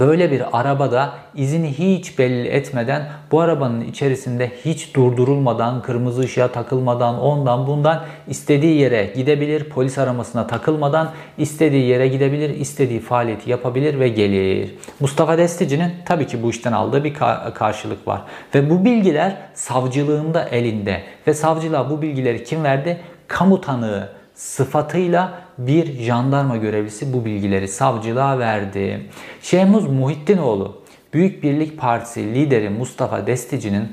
Böyle 0.00 0.30
bir 0.30 0.60
arabada 0.60 1.12
izini 1.34 1.72
hiç 1.72 2.18
belli 2.18 2.48
etmeden 2.48 3.08
bu 3.32 3.40
arabanın 3.40 3.80
içerisinde 3.80 4.52
hiç 4.64 4.94
durdurulmadan, 4.94 5.82
kırmızı 5.82 6.20
ışığa 6.20 6.48
takılmadan, 6.48 7.20
ondan 7.20 7.66
bundan 7.66 8.04
istediği 8.28 8.80
yere 8.80 9.12
gidebilir. 9.16 9.64
Polis 9.64 9.98
aramasına 9.98 10.46
takılmadan 10.46 11.10
istediği 11.38 11.86
yere 11.86 12.08
gidebilir, 12.08 12.50
istediği 12.50 13.00
faaliyeti 13.00 13.50
yapabilir 13.50 14.00
ve 14.00 14.08
gelir. 14.08 14.74
Mustafa 15.00 15.38
Destici'nin 15.38 15.92
tabii 16.04 16.26
ki 16.26 16.42
bu 16.42 16.50
işten 16.50 16.72
aldığı 16.72 17.04
bir 17.04 17.14
karşılık 17.54 18.08
var. 18.08 18.22
Ve 18.54 18.70
bu 18.70 18.84
bilgiler 18.84 19.36
savcılığında 19.54 20.44
elinde. 20.44 21.02
Ve 21.26 21.34
savcılığa 21.34 21.90
bu 21.90 22.02
bilgileri 22.02 22.44
kim 22.44 22.64
verdi? 22.64 23.00
Kamu 23.28 23.60
tanığı 23.60 24.08
sıfatıyla 24.34 25.40
bir 25.58 25.92
jandarma 25.92 26.56
görevlisi 26.56 27.12
bu 27.12 27.24
bilgileri 27.24 27.68
savcılığa 27.68 28.38
verdi. 28.38 29.10
Şehmuz 29.42 29.86
Muhittinoğlu 29.88 30.84
Büyük 31.14 31.42
Birlik 31.42 31.78
Partisi 31.78 32.34
lideri 32.34 32.68
Mustafa 32.68 33.26
Destici'nin 33.26 33.92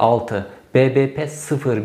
06 0.00 0.46
BBP 0.74 1.28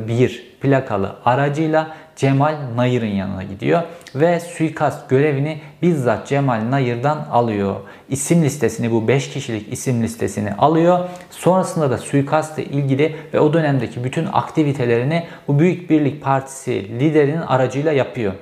01 0.07 0.57
plakalı 0.61 1.15
aracıyla 1.25 1.95
Cemal 2.17 2.55
Nayır'ın 2.75 3.05
yanına 3.05 3.43
gidiyor 3.43 3.81
ve 4.15 4.39
suikast 4.39 5.09
görevini 5.09 5.61
bizzat 5.81 6.27
Cemal 6.27 6.71
Nayır'dan 6.71 7.27
alıyor. 7.31 7.75
İsim 8.09 8.43
listesini 8.43 8.91
bu 8.91 9.07
5 9.07 9.29
kişilik 9.29 9.73
isim 9.73 10.03
listesini 10.03 10.53
alıyor. 10.53 10.99
Sonrasında 11.29 11.91
da 11.91 11.97
suikastla 11.97 12.63
ilgili 12.63 13.15
ve 13.33 13.39
o 13.39 13.53
dönemdeki 13.53 14.03
bütün 14.03 14.27
aktivitelerini 14.33 15.27
bu 15.47 15.59
Büyük 15.59 15.89
Birlik 15.89 16.23
Partisi 16.23 16.99
liderinin 16.99 17.41
aracıyla 17.41 17.91
yapıyor 17.91 18.33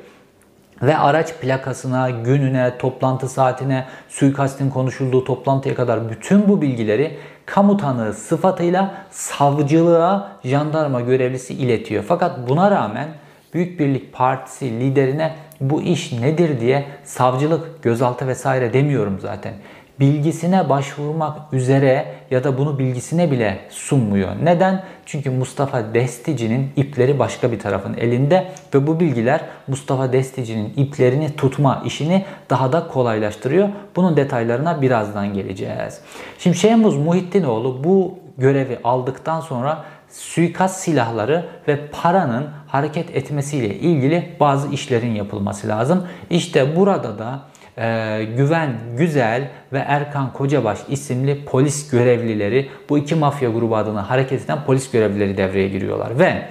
ve 0.82 0.98
araç 0.98 1.34
plakasına, 1.34 2.10
gününe, 2.10 2.78
toplantı 2.78 3.30
saatine, 3.30 3.86
suikastin 4.10 4.70
konuşulduğu 4.70 5.24
toplantıya 5.24 5.76
kadar 5.76 6.10
bütün 6.10 6.50
bu 6.50 6.62
bilgileri 6.62 7.18
kamu 7.46 7.78
tanığı 7.78 8.14
sıfatıyla 8.14 8.94
savcılığa 9.12 10.32
jandarma 10.44 11.02
görevlisi 11.02 11.54
iletiyor. 11.54 12.04
Fakat 12.08 12.50
buna 12.50 12.72
rağmen 12.72 13.08
Büyük 13.56 13.80
Birlik 13.80 14.14
Partisi 14.14 14.80
liderine 14.80 15.36
bu 15.62 15.82
iş 15.82 16.12
nedir 16.12 16.60
diye 16.60 16.86
savcılık, 17.04 17.84
gözaltı 17.84 18.28
vesaire 18.28 18.74
demiyorum 18.74 19.20
zaten 19.22 19.54
bilgisine 20.00 20.70
başvurmak 20.70 21.54
üzere 21.54 22.06
ya 22.32 22.44
da 22.44 22.58
bunu 22.58 22.80
bilgisine 22.80 23.32
bile 23.32 23.60
sunmuyor. 23.70 24.30
Neden? 24.44 24.84
Çünkü 25.06 25.30
Mustafa 25.30 25.94
Destici'nin 25.94 26.72
ipleri 26.76 27.20
başka 27.20 27.52
bir 27.52 27.60
tarafın 27.60 27.94
elinde 27.94 28.48
ve 28.74 28.88
bu 28.88 29.00
bilgiler 29.00 29.42
Mustafa 29.68 30.14
Destici'nin 30.14 30.74
iplerini 30.76 31.36
tutma 31.36 31.82
işini 31.86 32.26
daha 32.50 32.74
da 32.74 32.88
kolaylaştırıyor. 32.88 33.70
Bunun 33.96 34.18
detaylarına 34.18 34.82
birazdan 34.82 35.34
geleceğiz. 35.34 36.02
Şimdi 36.40 36.58
Şehmuz 36.58 36.98
Muhittinoğlu 36.98 37.84
bu 37.84 38.20
görevi 38.38 38.80
aldıktan 38.84 39.42
sonra 39.42 39.84
suikast 40.10 40.80
silahları 40.80 41.46
ve 41.68 41.88
paranın 41.88 42.48
hareket 42.68 43.16
etmesiyle 43.16 43.76
ilgili 43.76 44.36
bazı 44.40 44.72
işlerin 44.72 45.16
yapılması 45.16 45.68
lazım. 45.68 46.08
İşte 46.30 46.76
burada 46.76 47.20
da 47.20 47.40
e, 47.78 48.24
Güven 48.38 48.74
Güzel 48.98 49.50
ve 49.74 49.80
Erkan 49.80 50.34
Kocabaş 50.34 50.80
isimli 50.90 51.46
polis 51.46 51.90
görevlileri 51.90 52.70
bu 52.90 52.98
iki 52.98 53.16
mafya 53.16 53.50
grubu 53.50 53.76
adına 53.76 54.10
hareket 54.10 54.46
eden 54.46 54.60
polis 54.66 54.92
görevlileri 54.92 55.38
devreye 55.38 55.68
giriyorlar 55.68 56.20
ve 56.20 56.48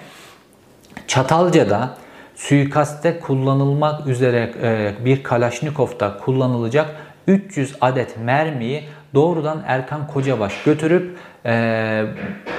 Çatalca'da 1.07 1.97
suikaste 2.37 3.21
kullanılmak 3.21 4.07
üzere 4.07 4.53
e, 4.63 5.05
bir 5.05 5.23
Kalaşnikov'da 5.23 6.19
kullanılacak 6.25 6.95
300 7.27 7.77
adet 7.81 8.19
mermiyi 8.19 8.85
doğrudan 9.15 9.63
Erkan 9.67 10.07
Kocabaş 10.07 10.63
götürüp 10.65 11.17
e, 11.47 12.05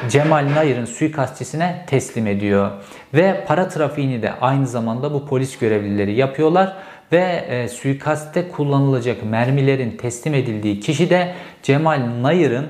Cemal 0.10 0.48
Nayır'ın 0.56 0.86
suikastçisine 0.86 1.86
teslim 1.88 2.28
ediyor. 2.28 2.72
Ve 3.14 3.44
para 3.48 3.68
trafiğini 3.68 4.22
de 4.22 4.34
aynı 4.42 4.68
zamanda 4.68 5.14
bu 5.14 5.28
polis 5.28 5.58
görevlileri 5.58 6.14
yapıyorlar 6.16 6.74
ve 7.12 7.46
e, 7.50 7.68
suikaste 7.68 8.50
kullanılacak 8.50 9.24
mermilerin 9.24 9.98
teslim 9.98 10.34
edildiği 10.34 10.80
kişi 10.80 11.10
de 11.10 11.34
Cemal 11.64 12.02
Nayır'ın 12.22 12.64
e, 12.64 12.70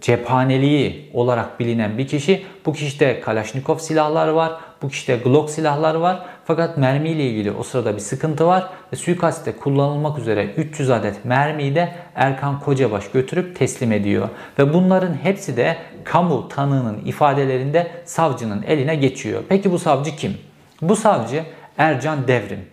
cephaneliği 0.00 1.10
olarak 1.14 1.60
bilinen 1.60 1.98
bir 1.98 2.06
kişi. 2.06 2.42
Bu 2.66 2.72
kişide 2.72 3.20
Kalashnikov 3.20 3.78
silahları 3.78 4.36
var. 4.36 4.52
Bu 4.82 4.88
kişide 4.88 5.16
Glock 5.16 5.50
silahları 5.50 6.00
var. 6.00 6.26
Fakat 6.46 6.76
mermi 6.76 7.08
ile 7.08 7.24
ilgili 7.24 7.52
o 7.52 7.62
sırada 7.62 7.94
bir 7.94 8.00
sıkıntı 8.00 8.46
var. 8.46 8.68
Ve 8.92 8.96
suikaste 8.96 9.56
kullanılmak 9.56 10.18
üzere 10.18 10.44
300 10.56 10.90
adet 10.90 11.24
mermiyi 11.24 11.74
de 11.74 11.94
Erkan 12.14 12.60
Kocabaş 12.60 13.10
götürüp 13.10 13.56
teslim 13.56 13.92
ediyor. 13.92 14.28
Ve 14.58 14.74
bunların 14.74 15.14
hepsi 15.14 15.56
de 15.56 15.76
kamu 16.04 16.48
tanığının 16.48 17.04
ifadelerinde 17.04 17.90
savcının 18.04 18.62
eline 18.62 18.94
geçiyor. 18.94 19.42
Peki 19.48 19.72
bu 19.72 19.78
savcı 19.78 20.16
kim? 20.16 20.38
Bu 20.82 20.96
savcı 20.96 21.44
Ercan 21.78 22.28
Devrim. 22.28 22.64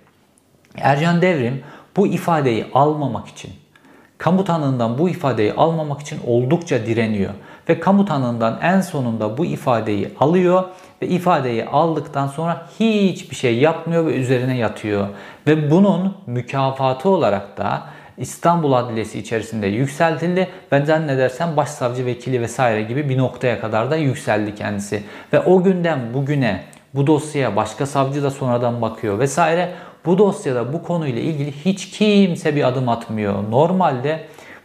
Ercan 0.77 1.21
Devrim 1.21 1.63
bu 1.97 2.07
ifadeyi 2.07 2.65
almamak 2.73 3.27
için 3.27 3.51
kamu 4.17 4.43
tanığından 4.43 4.97
bu 4.97 5.09
ifadeyi 5.09 5.53
almamak 5.53 6.01
için 6.01 6.19
oldukça 6.27 6.85
direniyor. 6.85 7.33
Ve 7.69 7.79
kamu 7.79 8.05
tanığından 8.05 8.59
en 8.61 8.81
sonunda 8.81 9.37
bu 9.37 9.45
ifadeyi 9.45 10.09
alıyor 10.19 10.63
ve 11.01 11.07
ifadeyi 11.07 11.65
aldıktan 11.65 12.27
sonra 12.27 12.67
hiçbir 12.79 13.35
şey 13.35 13.57
yapmıyor 13.57 14.05
ve 14.05 14.15
üzerine 14.15 14.57
yatıyor. 14.57 15.07
Ve 15.47 15.71
bunun 15.71 16.15
mükafatı 16.27 17.09
olarak 17.09 17.57
da 17.57 17.83
İstanbul 18.17 18.73
Adliyesi 18.73 19.19
içerisinde 19.19 19.67
yükseltildi. 19.67 20.47
Ben 20.71 20.85
zannedersem 20.85 21.57
başsavcı 21.57 22.05
vekili 22.05 22.41
vesaire 22.41 22.81
gibi 22.81 23.09
bir 23.09 23.17
noktaya 23.17 23.61
kadar 23.61 23.91
da 23.91 23.95
yükseldi 23.95 24.55
kendisi. 24.55 25.03
Ve 25.33 25.39
o 25.39 25.63
günden 25.63 25.99
bugüne 26.13 26.63
bu 26.93 27.07
dosyaya 27.07 27.55
başka 27.55 27.85
savcı 27.85 28.23
da 28.23 28.31
sonradan 28.31 28.81
bakıyor 28.81 29.19
vesaire. 29.19 29.71
Bu 30.05 30.17
dosyada 30.17 30.73
bu 30.73 30.83
konuyla 30.83 31.21
ilgili 31.21 31.51
hiç 31.51 31.89
kimse 31.89 32.55
bir 32.55 32.67
adım 32.67 32.89
atmıyor. 32.89 33.51
Normalde 33.51 34.19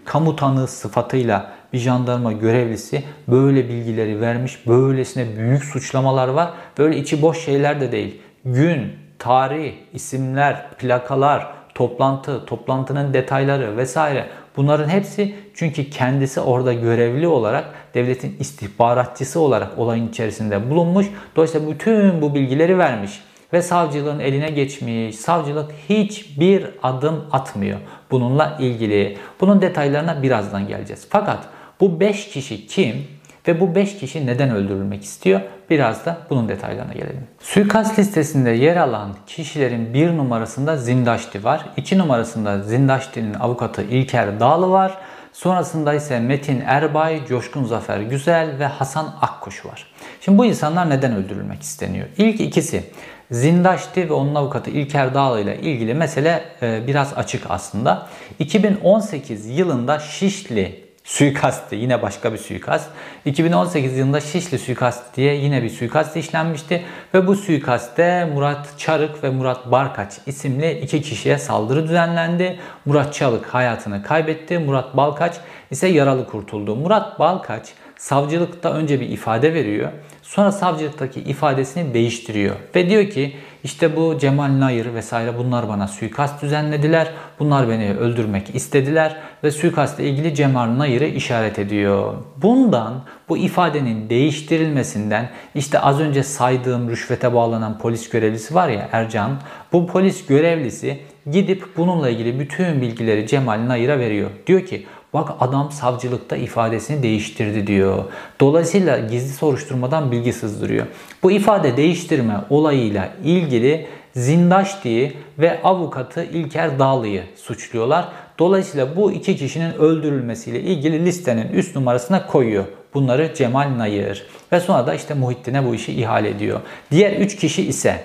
kamu 0.04 0.36
tanığı 0.36 0.68
sıfatıyla 0.68 1.50
bir 1.72 1.78
jandarma 1.78 2.32
görevlisi 2.32 3.02
böyle 3.28 3.68
bilgileri 3.68 4.20
vermiş. 4.20 4.66
Böylesine 4.66 5.36
büyük 5.36 5.64
suçlamalar 5.64 6.28
var. 6.28 6.50
Böyle 6.78 6.96
içi 6.96 7.22
boş 7.22 7.44
şeyler 7.44 7.80
de 7.80 7.92
değil. 7.92 8.20
Gün, 8.44 8.92
tarih, 9.18 9.72
isimler, 9.92 10.70
plakalar, 10.70 11.46
toplantı, 11.74 12.46
toplantının 12.46 13.14
detayları 13.14 13.76
vesaire 13.76 14.26
bunların 14.56 14.88
hepsi 14.88 15.34
çünkü 15.54 15.90
kendisi 15.90 16.40
orada 16.40 16.72
görevli 16.72 17.26
olarak 17.26 17.64
devletin 17.94 18.36
istihbaratçısı 18.40 19.40
olarak 19.40 19.78
olayın 19.78 20.08
içerisinde 20.08 20.70
bulunmuş. 20.70 21.06
Dolayısıyla 21.36 21.70
bütün 21.70 22.22
bu 22.22 22.34
bilgileri 22.34 22.78
vermiş 22.78 23.20
ve 23.52 23.62
savcılığın 23.62 24.18
eline 24.18 24.50
geçmiş. 24.50 25.16
Savcılık 25.16 25.70
hiçbir 25.88 26.66
adım 26.82 27.24
atmıyor 27.32 27.78
bununla 28.10 28.56
ilgili. 28.60 29.18
Bunun 29.40 29.62
detaylarına 29.62 30.22
birazdan 30.22 30.68
geleceğiz. 30.68 31.06
Fakat 31.10 31.38
bu 31.80 32.00
5 32.00 32.28
kişi 32.28 32.66
kim 32.66 33.06
ve 33.48 33.60
bu 33.60 33.74
5 33.74 33.98
kişi 33.98 34.26
neden 34.26 34.50
öldürülmek 34.50 35.04
istiyor? 35.04 35.40
Biraz 35.70 36.06
da 36.06 36.18
bunun 36.30 36.48
detaylarına 36.48 36.92
gelelim. 36.92 37.26
Suikast 37.40 37.98
listesinde 37.98 38.50
yer 38.50 38.76
alan 38.76 39.16
kişilerin 39.26 39.94
bir 39.94 40.16
numarasında 40.16 40.76
Zindaşti 40.76 41.44
var. 41.44 41.64
2 41.76 41.98
numarasında 41.98 42.62
Zindaşti'nin 42.62 43.34
avukatı 43.34 43.82
İlker 43.82 44.40
Dağlı 44.40 44.70
var. 44.70 44.98
Sonrasında 45.32 45.94
ise 45.94 46.20
Metin 46.20 46.60
Erbay, 46.60 47.26
Coşkun 47.26 47.64
Zafer 47.64 48.00
Güzel 48.00 48.58
ve 48.58 48.66
Hasan 48.66 49.14
Akkuş 49.20 49.66
var. 49.66 49.86
Şimdi 50.20 50.38
bu 50.38 50.46
insanlar 50.46 50.90
neden 50.90 51.16
öldürülmek 51.16 51.62
isteniyor? 51.62 52.06
İlk 52.18 52.40
ikisi 52.40 52.84
Zindaşti 53.30 54.08
ve 54.08 54.12
onun 54.12 54.34
avukatı 54.34 54.70
İlker 54.70 55.14
Dağlı 55.14 55.40
ile 55.40 55.60
ilgili 55.60 55.94
mesele 55.94 56.44
e, 56.62 56.86
biraz 56.86 57.14
açık 57.14 57.42
aslında. 57.48 58.06
2018 58.38 59.46
yılında 59.46 59.98
Şişli 59.98 60.87
suikastı. 61.08 61.74
Yine 61.74 62.02
başka 62.02 62.32
bir 62.32 62.38
suikast. 62.38 62.90
2018 63.24 63.98
yılında 63.98 64.20
Şişli 64.20 64.58
suikast 64.58 65.16
diye 65.16 65.34
yine 65.34 65.62
bir 65.62 65.70
suikast 65.70 66.16
işlenmişti. 66.16 66.84
Ve 67.14 67.26
bu 67.26 67.36
suikastte 67.36 68.24
Murat 68.34 68.78
Çarık 68.78 69.24
ve 69.24 69.30
Murat 69.30 69.70
Barkaç 69.70 70.12
isimli 70.26 70.72
iki 70.72 71.02
kişiye 71.02 71.38
saldırı 71.38 71.84
düzenlendi. 71.84 72.58
Murat 72.84 73.14
Çarık 73.14 73.46
hayatını 73.46 74.02
kaybetti. 74.02 74.58
Murat 74.58 74.96
Balkaç 74.96 75.36
ise 75.70 75.88
yaralı 75.88 76.26
kurtuldu. 76.26 76.76
Murat 76.76 77.18
Balkaç 77.18 77.68
savcılıkta 77.96 78.72
önce 78.72 79.00
bir 79.00 79.08
ifade 79.08 79.54
veriyor. 79.54 79.92
Sonra 80.28 80.52
savcılıktaki 80.52 81.20
ifadesini 81.20 81.94
değiştiriyor. 81.94 82.56
Ve 82.74 82.90
diyor 82.90 83.10
ki 83.10 83.36
işte 83.64 83.96
bu 83.96 84.18
Cemal 84.18 84.60
Nayır 84.60 84.94
vesaire 84.94 85.38
bunlar 85.38 85.68
bana 85.68 85.88
suikast 85.88 86.42
düzenlediler. 86.42 87.08
Bunlar 87.38 87.68
beni 87.68 87.94
öldürmek 87.94 88.54
istediler 88.54 89.16
ve 89.44 89.50
suikastla 89.50 90.02
ilgili 90.02 90.34
Cemal 90.34 90.78
Nayır'ı 90.78 91.04
işaret 91.04 91.58
ediyor. 91.58 92.14
Bundan 92.36 93.04
bu 93.28 93.36
ifadenin 93.36 94.10
değiştirilmesinden 94.10 95.30
işte 95.54 95.78
az 95.78 96.00
önce 96.00 96.22
saydığım 96.22 96.90
rüşvete 96.90 97.34
bağlanan 97.34 97.78
polis 97.78 98.08
görevlisi 98.08 98.54
var 98.54 98.68
ya 98.68 98.88
Ercan. 98.92 99.30
Bu 99.72 99.86
polis 99.86 100.26
görevlisi 100.26 100.98
gidip 101.30 101.64
bununla 101.76 102.10
ilgili 102.10 102.40
bütün 102.40 102.80
bilgileri 102.80 103.26
Cemal 103.26 103.68
Nayır'a 103.68 103.98
veriyor. 103.98 104.30
Diyor 104.46 104.66
ki 104.66 104.86
Bak 105.14 105.28
adam 105.40 105.72
savcılıkta 105.72 106.36
ifadesini 106.36 107.02
değiştirdi 107.02 107.66
diyor. 107.66 108.04
Dolayısıyla 108.40 108.98
gizli 108.98 109.34
soruşturmadan 109.34 110.12
bilgi 110.12 110.32
sızdırıyor. 110.32 110.86
Bu 111.22 111.30
ifade 111.30 111.76
değiştirme 111.76 112.34
olayıyla 112.50 113.08
ilgili 113.24 113.86
Zindaşti'yi 114.16 115.16
ve 115.38 115.62
avukatı 115.62 116.24
İlker 116.24 116.78
Dağlı'yı 116.78 117.22
suçluyorlar. 117.36 118.08
Dolayısıyla 118.38 118.96
bu 118.96 119.12
iki 119.12 119.36
kişinin 119.36 119.72
öldürülmesiyle 119.74 120.60
ilgili 120.60 121.04
listenin 121.04 121.48
üst 121.48 121.76
numarasına 121.76 122.26
koyuyor. 122.26 122.64
Bunları 122.94 123.34
Cemal 123.34 123.78
Nayır 123.78 124.26
ve 124.52 124.60
sonra 124.60 124.86
da 124.86 124.94
işte 124.94 125.14
Muhittin'e 125.14 125.66
bu 125.66 125.74
işi 125.74 125.92
ihale 125.92 126.28
ediyor. 126.28 126.60
Diğer 126.90 127.12
üç 127.12 127.36
kişi 127.36 127.68
ise 127.68 128.04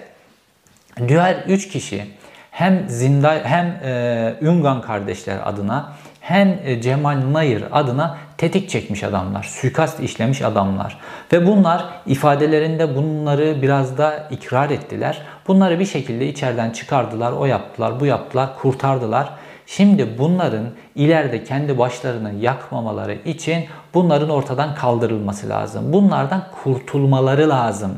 diğer 1.07 1.43
üç 1.47 1.69
kişi 1.69 2.05
hem 2.51 2.85
Zinda 2.89 3.41
hem 3.43 3.65
e, 3.65 4.35
Üngan 4.41 4.81
kardeşler 4.81 5.37
adına 5.43 5.93
hem 6.23 6.59
e, 6.63 6.81
Cemal 6.81 7.21
Nayır 7.31 7.63
adına 7.71 8.17
tetik 8.37 8.69
çekmiş 8.69 9.03
adamlar, 9.03 9.43
suikast 9.43 9.99
işlemiş 9.99 10.41
adamlar. 10.41 10.97
Ve 11.33 11.47
bunlar 11.47 11.85
ifadelerinde 12.05 12.95
bunları 12.95 13.61
biraz 13.61 13.97
da 13.97 14.27
ikrar 14.31 14.69
ettiler. 14.69 15.21
Bunları 15.47 15.79
bir 15.79 15.85
şekilde 15.85 16.27
içeriden 16.27 16.69
çıkardılar, 16.69 17.31
o 17.31 17.45
yaptılar, 17.45 17.99
bu 17.99 18.05
yaptılar, 18.05 18.57
kurtardılar. 18.57 19.29
Şimdi 19.65 20.17
bunların 20.17 20.65
ileride 20.95 21.43
kendi 21.43 21.77
başlarını 21.77 22.33
yakmamaları 22.33 23.13
için 23.25 23.65
bunların 23.93 24.29
ortadan 24.29 24.75
kaldırılması 24.75 25.49
lazım. 25.49 25.93
Bunlardan 25.93 26.43
kurtulmaları 26.63 27.49
lazım. 27.49 27.91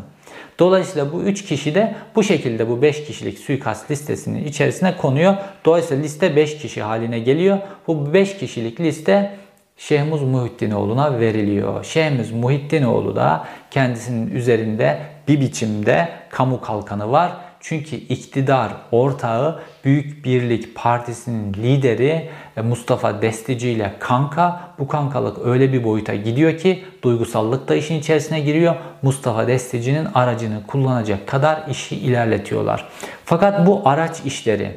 Dolayısıyla 0.60 1.14
bu 1.14 1.22
3 1.22 1.46
kişi 1.46 1.76
de 1.76 1.96
bu 2.16 2.24
şekilde 2.24 2.70
bu 2.70 2.82
5 2.82 3.06
kişilik 3.06 3.40
suikast 3.40 3.92
listesinin 3.92 4.46
içerisine 4.46 4.98
konuyor. 4.98 5.36
Dolayısıyla 5.66 6.04
liste 6.04 6.36
5 6.36 6.58
kişi 6.58 6.82
haline 6.82 7.20
geliyor. 7.20 7.58
Bu 7.88 8.14
5 8.14 8.38
kişilik 8.38 8.80
liste 8.80 9.38
Şehmuz 9.78 10.22
Muhittinoğlu'na 10.22 11.20
veriliyor. 11.20 11.84
Şehmuz 11.84 12.32
Muhittinoğlu 12.32 13.16
da 13.16 13.48
kendisinin 13.72 14.36
üzerinde 14.36 15.00
bir 15.28 15.42
biçimde 15.42 16.10
kamu 16.30 16.62
kalkanı 16.62 17.12
var 17.12 17.32
çünkü 17.68 17.96
iktidar 17.96 18.72
ortağı 18.92 19.60
Büyük 19.86 20.26
Birlik 20.26 20.76
Partisi'nin 20.76 21.54
lideri 21.54 22.30
e, 22.58 22.62
Mustafa 22.62 23.22
Destici 23.22 23.72
ile 23.72 23.94
kanka. 24.00 24.62
Bu 24.80 24.88
kankalık 24.88 25.46
öyle 25.46 25.74
bir 25.74 25.84
boyuta 25.84 26.16
gidiyor 26.16 26.58
ki 26.58 26.84
duygusallık 27.04 27.68
da 27.68 27.76
işin 27.76 28.00
içerisine 28.00 28.40
giriyor. 28.40 28.76
Mustafa 29.02 29.48
Destici'nin 29.48 30.08
aracını 30.14 30.68
kullanacak 30.68 31.28
kadar 31.28 31.68
işi 31.70 31.96
ilerletiyorlar. 31.96 32.88
Fakat 33.26 33.68
bu 33.68 33.82
araç 33.86 34.22
işleri 34.26 34.72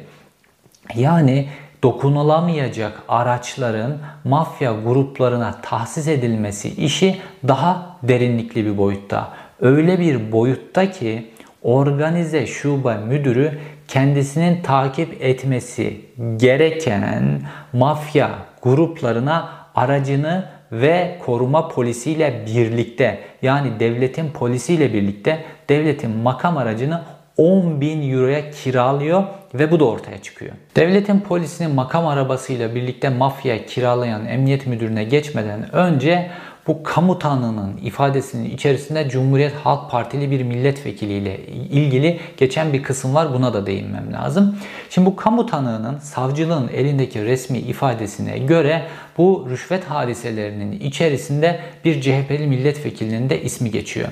yani 0.95 1.49
dokunulamayacak 1.83 3.03
araçların 3.07 3.97
mafya 4.23 4.73
gruplarına 4.85 5.61
tahsis 5.61 6.07
edilmesi 6.07 6.69
işi 6.69 7.17
daha 7.47 7.97
derinlikli 8.03 8.65
bir 8.65 8.77
boyutta. 8.77 9.33
Öyle 9.61 9.99
bir 9.99 10.31
boyutta 10.31 10.91
ki 10.91 11.31
organize 11.63 12.47
şube 12.47 12.97
müdürü 12.97 13.59
kendisinin 13.87 14.61
takip 14.61 15.21
etmesi 15.21 16.01
gereken 16.37 17.41
mafya 17.73 18.29
gruplarına 18.61 19.49
aracını 19.75 20.45
ve 20.71 21.17
koruma 21.25 21.67
polisiyle 21.67 22.43
birlikte 22.45 23.19
yani 23.41 23.79
devletin 23.79 24.31
polisiyle 24.31 24.93
birlikte 24.93 25.43
devletin 25.69 26.17
makam 26.17 26.57
aracını 26.57 27.01
10 27.37 27.81
bin 27.81 28.11
euroya 28.11 28.51
kiralıyor 28.51 29.23
ve 29.53 29.71
bu 29.71 29.79
da 29.79 29.85
ortaya 29.85 30.17
çıkıyor. 30.21 30.51
Devletin 30.75 31.19
polisinin 31.19 31.75
makam 31.75 32.07
arabasıyla 32.07 32.75
birlikte 32.75 33.09
mafya 33.09 33.65
kiralayan 33.65 34.25
emniyet 34.25 34.67
müdürüne 34.67 35.03
geçmeden 35.03 35.75
önce 35.75 36.31
bu 36.67 36.83
kamu 36.83 37.19
tanığının 37.19 37.77
ifadesinin 37.77 38.49
içerisinde 38.49 39.09
Cumhuriyet 39.09 39.55
Halk 39.55 39.91
Partili 39.91 40.31
bir 40.31 40.43
milletvekiliyle 40.43 41.45
ilgili 41.47 42.19
geçen 42.37 42.73
bir 42.73 42.83
kısım 42.83 43.15
var. 43.15 43.33
Buna 43.33 43.53
da 43.53 43.65
değinmem 43.65 44.13
lazım. 44.13 44.57
Şimdi 44.89 45.05
bu 45.05 45.15
kamu 45.15 45.45
tanığının 45.45 45.99
savcılığın 45.99 46.67
elindeki 46.67 47.25
resmi 47.25 47.57
ifadesine 47.57 48.37
göre 48.37 48.85
bu 49.17 49.47
rüşvet 49.49 49.83
hadiselerinin 49.85 50.71
içerisinde 50.71 51.59
bir 51.85 52.01
CHP'li 52.01 52.47
milletvekilinin 52.47 53.29
de 53.29 53.41
ismi 53.41 53.71
geçiyor. 53.71 54.09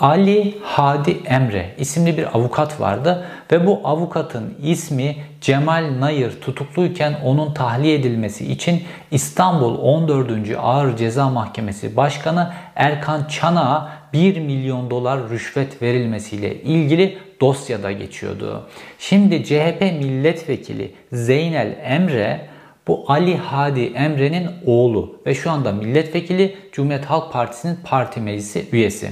Ali 0.00 0.54
Hadi 0.62 1.16
Emre 1.24 1.74
isimli 1.78 2.16
bir 2.16 2.36
avukat 2.36 2.80
vardı 2.80 3.26
ve 3.52 3.66
bu 3.66 3.80
avukatın 3.84 4.54
ismi 4.62 5.16
Cemal 5.40 5.84
Nayır 6.00 6.40
tutukluyken 6.40 7.16
onun 7.24 7.54
tahliye 7.54 7.94
edilmesi 7.94 8.52
için 8.52 8.82
İstanbul 9.10 9.78
14. 9.78 10.30
Ağır 10.58 10.96
Ceza 10.96 11.28
Mahkemesi 11.28 11.96
Başkanı 11.96 12.52
Erkan 12.76 13.24
Çanak'a 13.24 13.88
1 14.12 14.40
milyon 14.40 14.90
dolar 14.90 15.30
rüşvet 15.30 15.82
verilmesiyle 15.82 16.62
ilgili 16.62 17.18
dosyada 17.40 17.92
geçiyordu. 17.92 18.68
Şimdi 18.98 19.44
CHP 19.44 19.80
milletvekili 19.80 20.94
Zeynel 21.12 21.78
Emre 21.84 22.48
Bu 22.86 23.04
Ali 23.08 23.36
Hadi 23.36 23.84
Emre'nin 23.84 24.50
oğlu 24.66 25.20
ve 25.26 25.34
şu 25.34 25.50
anda 25.50 25.72
milletvekili 25.72 26.56
Cumhuriyet 26.72 27.04
Halk 27.04 27.32
Partisi'nin 27.32 27.78
parti 27.84 28.20
meclisi 28.20 28.66
üyesi. 28.72 29.10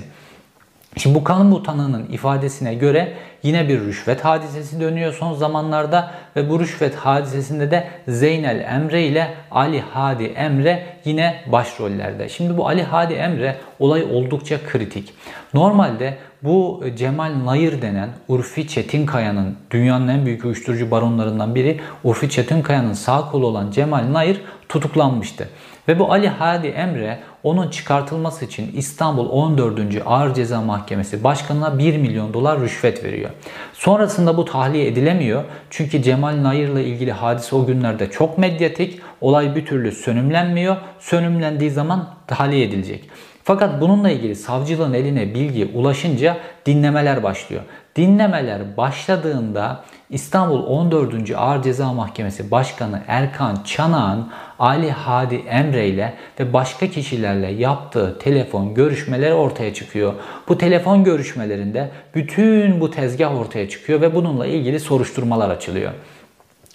Şimdi 0.97 1.15
bu 1.15 1.25
kamu 1.25 1.63
tanığının 1.63 2.07
ifadesine 2.07 2.75
göre 2.75 3.13
yine 3.43 3.69
bir 3.69 3.81
rüşvet 3.81 4.25
hadisesi 4.25 4.81
dönüyor 4.81 5.13
son 5.13 5.35
zamanlarda 5.35 6.11
ve 6.37 6.51
bu 6.51 6.61
rüşvet 6.61 6.95
hadisesinde 6.95 7.71
de 7.71 7.89
Zeynel 8.09 8.61
Emre 8.61 9.03
ile 9.03 9.35
Ali 9.51 9.81
Hadi 9.81 10.25
Emre 10.25 10.87
yine 11.05 11.45
başrollerde. 11.53 12.29
Şimdi 12.29 12.57
bu 12.57 12.69
Ali 12.69 12.83
Hadi 12.83 13.15
Emre 13.15 13.57
olay 13.79 14.03
oldukça 14.03 14.59
kritik. 14.71 15.13
Normalde 15.55 16.15
bu 16.43 16.85
Cemal 16.97 17.33
Nayır 17.45 17.83
denen 17.83 18.09
Urfi 18.29 18.69
Çetinkaya'nın 18.69 19.57
dünyanın 19.71 20.09
en 20.09 20.27
büyük 20.27 20.45
uyuşturucu 20.45 20.91
baronlarından 20.91 21.55
biri 21.55 21.81
Urfi 22.05 22.31
Çetinkaya'nın 22.31 22.93
sağ 22.93 23.31
kolu 23.31 23.47
olan 23.47 23.71
Cemal 23.71 24.13
Nayır 24.13 24.41
tutuklanmıştı. 24.69 25.49
Ve 25.89 25.99
bu 25.99 26.13
Ali 26.13 26.29
Hadi 26.29 26.67
Emre 26.67 27.19
onun 27.43 27.71
çıkartılması 27.71 28.45
için 28.45 28.73
İstanbul 28.77 29.29
14. 29.29 29.81
Ağır 30.07 30.35
Ceza 30.35 30.61
Mahkemesi 30.61 31.25
başkanına 31.25 31.79
1 31.79 31.97
milyon 31.97 32.35
dolar 32.35 32.61
rüşvet 32.61 33.05
veriyor. 33.05 33.31
Sonrasında 33.73 34.37
bu 34.37 34.45
tahliye 34.45 34.87
edilemiyor. 34.87 35.45
Çünkü 35.71 36.03
Cemal 36.03 36.43
Nayır'la 36.43 36.81
ilgili 36.81 37.13
hadise 37.13 37.57
o 37.57 37.67
günlerde 37.67 38.11
çok 38.11 38.39
medyatik. 38.39 39.01
Olay 39.21 39.57
bir 39.57 39.67
türlü 39.67 39.93
sönümlenmiyor. 39.93 40.77
Sönümlendiği 41.01 41.71
zaman 41.71 42.15
tahliye 42.27 42.65
edilecek. 42.65 43.11
Fakat 43.49 43.81
bununla 43.81 44.11
ilgili 44.11 44.37
savcılığın 44.37 44.93
eline 44.93 45.35
bilgi 45.35 45.71
ulaşınca 45.75 46.37
dinlemeler 46.67 47.23
başlıyor. 47.23 47.63
Dinlemeler 47.97 48.77
başladığında 48.77 49.85
İstanbul 50.11 50.67
14. 50.67 51.31
Ağır 51.37 51.63
Ceza 51.63 51.93
Mahkemesi 51.93 52.51
Başkanı 52.51 53.03
Erkan 53.07 53.63
Çanak'ın 53.65 54.29
Ali 54.59 54.91
Hadi 54.91 55.35
Emre 55.35 55.89
ile 55.89 56.15
ve 56.41 56.53
başka 56.53 56.87
kişilerle 56.87 57.47
yaptığı 57.47 58.19
telefon 58.19 58.75
görüşmeleri 58.75 59.35
ortaya 59.35 59.75
çıkıyor. 59.75 60.15
Bu 60.49 60.59
telefon 60.59 61.05
görüşmelerinde 61.05 61.91
bütün 62.15 62.81
bu 62.81 62.91
tezgah 62.91 63.39
ortaya 63.41 63.69
çıkıyor 63.69 64.01
ve 64.01 64.15
bununla 64.15 64.47
ilgili 64.47 64.81
soruşturmalar 64.81 65.51
açılıyor. 65.51 65.93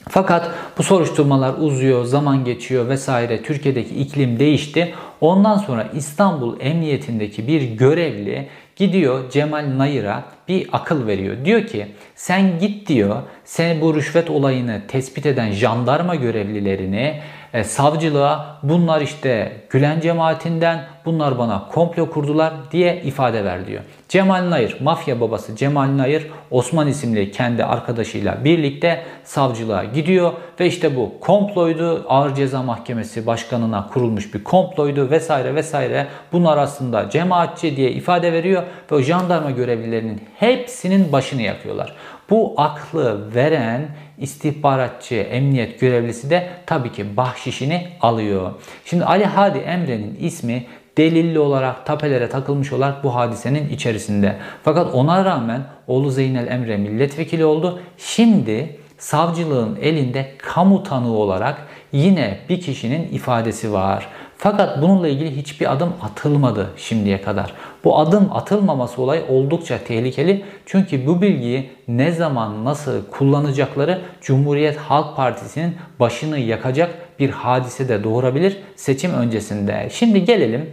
Fakat 0.09 0.51
bu 0.77 0.83
soruşturmalar 0.83 1.53
uzuyor, 1.57 2.05
zaman 2.05 2.45
geçiyor 2.45 2.89
vesaire. 2.89 3.43
Türkiye'deki 3.43 3.95
iklim 3.95 4.39
değişti. 4.39 4.93
Ondan 5.21 5.57
sonra 5.57 5.89
İstanbul 5.95 6.59
Emniyetindeki 6.59 7.47
bir 7.47 7.61
görevli 7.61 8.47
gidiyor 8.75 9.29
Cemal 9.31 9.77
Nayır'a 9.77 10.23
bir 10.47 10.67
akıl 10.71 11.07
veriyor. 11.07 11.45
Diyor 11.45 11.67
ki 11.67 11.87
sen 12.15 12.59
git 12.59 12.87
diyor 12.87 13.15
seni 13.45 13.81
bu 13.81 13.95
rüşvet 13.95 14.29
olayını 14.29 14.81
tespit 14.87 15.25
eden 15.25 15.51
jandarma 15.51 16.15
görevlilerini 16.15 17.21
e, 17.53 17.63
savcılığa 17.63 18.57
bunlar 18.63 19.01
işte 19.01 19.51
Gülen 19.69 19.99
cemaatinden 19.99 20.85
bunlar 21.05 21.37
bana 21.37 21.67
komplo 21.71 22.09
kurdular 22.09 22.53
diye 22.71 23.01
ifade 23.01 23.45
ver 23.45 23.67
diyor. 23.67 23.81
Cemal 24.09 24.49
Nayır, 24.49 24.77
mafya 24.81 25.21
babası 25.21 25.55
Cemal 25.55 25.97
Nayır 25.97 26.27
Osman 26.51 26.87
isimli 26.87 27.31
kendi 27.31 27.65
arkadaşıyla 27.65 28.43
birlikte 28.43 29.03
savcılığa 29.23 29.83
gidiyor 29.83 30.31
ve 30.59 30.67
işte 30.67 30.95
bu 30.95 31.19
komploydu. 31.19 32.05
Ağır 32.09 32.35
Ceza 32.35 32.63
Mahkemesi 32.63 33.25
başkanına 33.25 33.87
kurulmuş 33.93 34.33
bir 34.33 34.43
komploydu 34.43 35.09
vesaire 35.09 35.55
vesaire. 35.55 36.07
Bunlar 36.31 36.57
aslında 36.57 37.09
cemaatçi 37.09 37.77
diye 37.77 37.91
ifade 37.91 38.33
veriyor 38.33 38.63
ve 38.91 38.95
o 38.95 39.01
jandarma 39.01 39.51
görevlilerinin 39.51 40.21
hepsinin 40.35 41.11
başını 41.11 41.41
yakıyorlar. 41.41 41.93
Bu 42.29 42.53
aklı 42.57 43.35
veren 43.35 43.89
istihbaratçı, 44.17 45.15
emniyet 45.15 45.79
görevlisi 45.79 46.29
de 46.29 46.49
tabii 46.65 46.91
ki 46.91 47.17
bahşişini 47.17 47.87
alıyor. 48.01 48.51
Şimdi 48.85 49.05
Ali 49.05 49.25
Hadi 49.25 49.57
Emre'nin 49.57 50.15
ismi 50.19 50.65
delilli 50.97 51.39
olarak 51.39 51.85
tapelere 51.85 52.29
takılmış 52.29 52.73
olarak 52.73 53.03
bu 53.03 53.15
hadisenin 53.15 53.69
içerisinde. 53.69 54.35
Fakat 54.63 54.93
ona 54.93 55.25
rağmen 55.25 55.61
oğlu 55.87 56.11
Zeynel 56.11 56.47
Emre 56.47 56.77
milletvekili 56.77 57.45
oldu. 57.45 57.79
Şimdi 57.97 58.79
savcılığın 58.97 59.77
elinde 59.81 60.31
kamu 60.37 60.83
tanığı 60.83 61.17
olarak 61.17 61.67
yine 61.91 62.39
bir 62.49 62.61
kişinin 62.61 63.07
ifadesi 63.07 63.73
var. 63.73 64.07
Fakat 64.43 64.81
bununla 64.81 65.07
ilgili 65.07 65.37
hiçbir 65.37 65.71
adım 65.71 65.93
atılmadı 66.01 66.69
şimdiye 66.77 67.21
kadar. 67.21 67.53
Bu 67.83 67.99
adım 67.99 68.29
atılmaması 68.33 69.01
olay 69.01 69.23
oldukça 69.29 69.77
tehlikeli. 69.77 70.45
Çünkü 70.65 71.07
bu 71.07 71.21
bilgiyi 71.21 71.69
ne 71.87 72.11
zaman 72.11 72.65
nasıl 72.65 73.05
kullanacakları 73.11 74.01
Cumhuriyet 74.21 74.77
Halk 74.77 75.15
Partisi'nin 75.15 75.75
başını 75.99 76.39
yakacak 76.39 77.19
bir 77.19 77.29
hadise 77.29 77.89
de 77.89 78.03
doğurabilir 78.03 78.57
seçim 78.75 79.13
öncesinde. 79.13 79.89
Şimdi 79.91 80.25
gelelim 80.25 80.69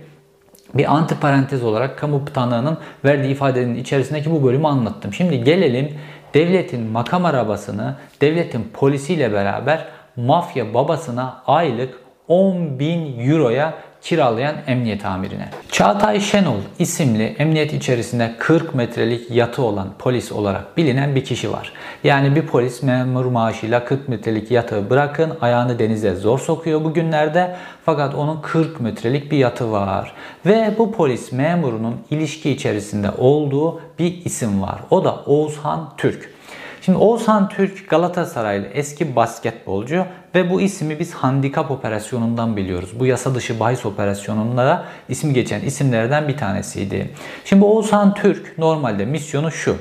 bir 0.75 0.95
antiparantez 0.95 1.65
olarak 1.65 1.99
kamu 1.99 2.25
tanığının 2.25 2.79
verdiği 3.05 3.33
ifadenin 3.33 3.75
içerisindeki 3.75 4.31
bu 4.31 4.45
bölümü 4.45 4.67
anlattım. 4.67 5.13
Şimdi 5.13 5.45
gelelim 5.45 5.99
devletin 6.35 6.83
makam 6.83 7.25
arabasını 7.25 7.97
devletin 8.21 8.71
polisiyle 8.73 9.33
beraber 9.33 9.87
mafya 10.17 10.75
babasına 10.75 11.43
aylık 11.47 12.10
10 12.31 12.79
bin 12.79 13.29
euroya 13.31 13.75
kiralayan 14.03 14.57
emniyet 14.67 15.05
amirine. 15.05 15.49
Çağatay 15.73 16.21
Şenol 16.21 16.61
isimli 16.79 17.25
emniyet 17.39 17.73
içerisinde 17.73 18.35
40 18.39 18.75
metrelik 18.75 19.31
yatı 19.31 19.63
olan 19.63 19.89
polis 19.99 20.33
olarak 20.33 20.77
bilinen 20.77 21.15
bir 21.15 21.25
kişi 21.25 21.53
var. 21.53 21.73
Yani 22.05 22.37
bir 22.37 22.47
polis 22.47 22.83
memur 22.83 23.25
maaşıyla 23.25 23.85
40 23.85 24.09
metrelik 24.09 24.51
yatı 24.51 24.91
bırakın 24.91 25.33
ayağını 25.41 25.79
denize 25.79 26.15
zor 26.15 26.39
sokuyor 26.39 26.85
bugünlerde 26.85 27.57
fakat 27.85 28.15
onun 28.15 28.41
40 28.41 28.81
metrelik 28.81 29.33
bir 29.33 29.39
yatı 29.39 29.73
var. 29.73 30.13
Ve 30.47 30.75
bu 30.79 30.93
polis 30.93 31.33
memurunun 31.33 31.97
ilişki 32.11 32.51
içerisinde 32.51 33.11
olduğu 33.19 33.81
bir 33.99 34.25
isim 34.25 34.63
var. 34.63 34.81
O 34.91 35.05
da 35.05 35.15
Oğuzhan 35.27 35.93
Türk. 35.97 36.40
Şimdi 36.83 36.99
Oğuzhan 36.99 37.49
Türk 37.49 37.89
Galatasaraylı 37.91 38.67
eski 38.67 39.17
basketbolcu 39.17 40.07
ve 40.35 40.51
bu 40.51 40.61
ismi 40.61 40.99
biz 40.99 41.15
handikap 41.15 41.71
operasyonundan 41.71 42.57
biliyoruz. 42.57 42.91
Bu 42.99 43.07
yasa 43.07 43.35
dışı 43.35 43.61
bahis 43.61 43.87
operasyonunda 43.87 44.67
da 44.67 44.85
isim 45.09 45.35
geçen 45.35 45.61
isimlerden 45.61 46.29
bir 46.29 46.37
tanesiydi. 46.37 47.11
Şimdi 47.45 47.65
Oğuzhan 47.65 48.15
Türk 48.15 48.59
normalde 48.59 49.05
misyonu 49.05 49.51
şu. 49.53 49.77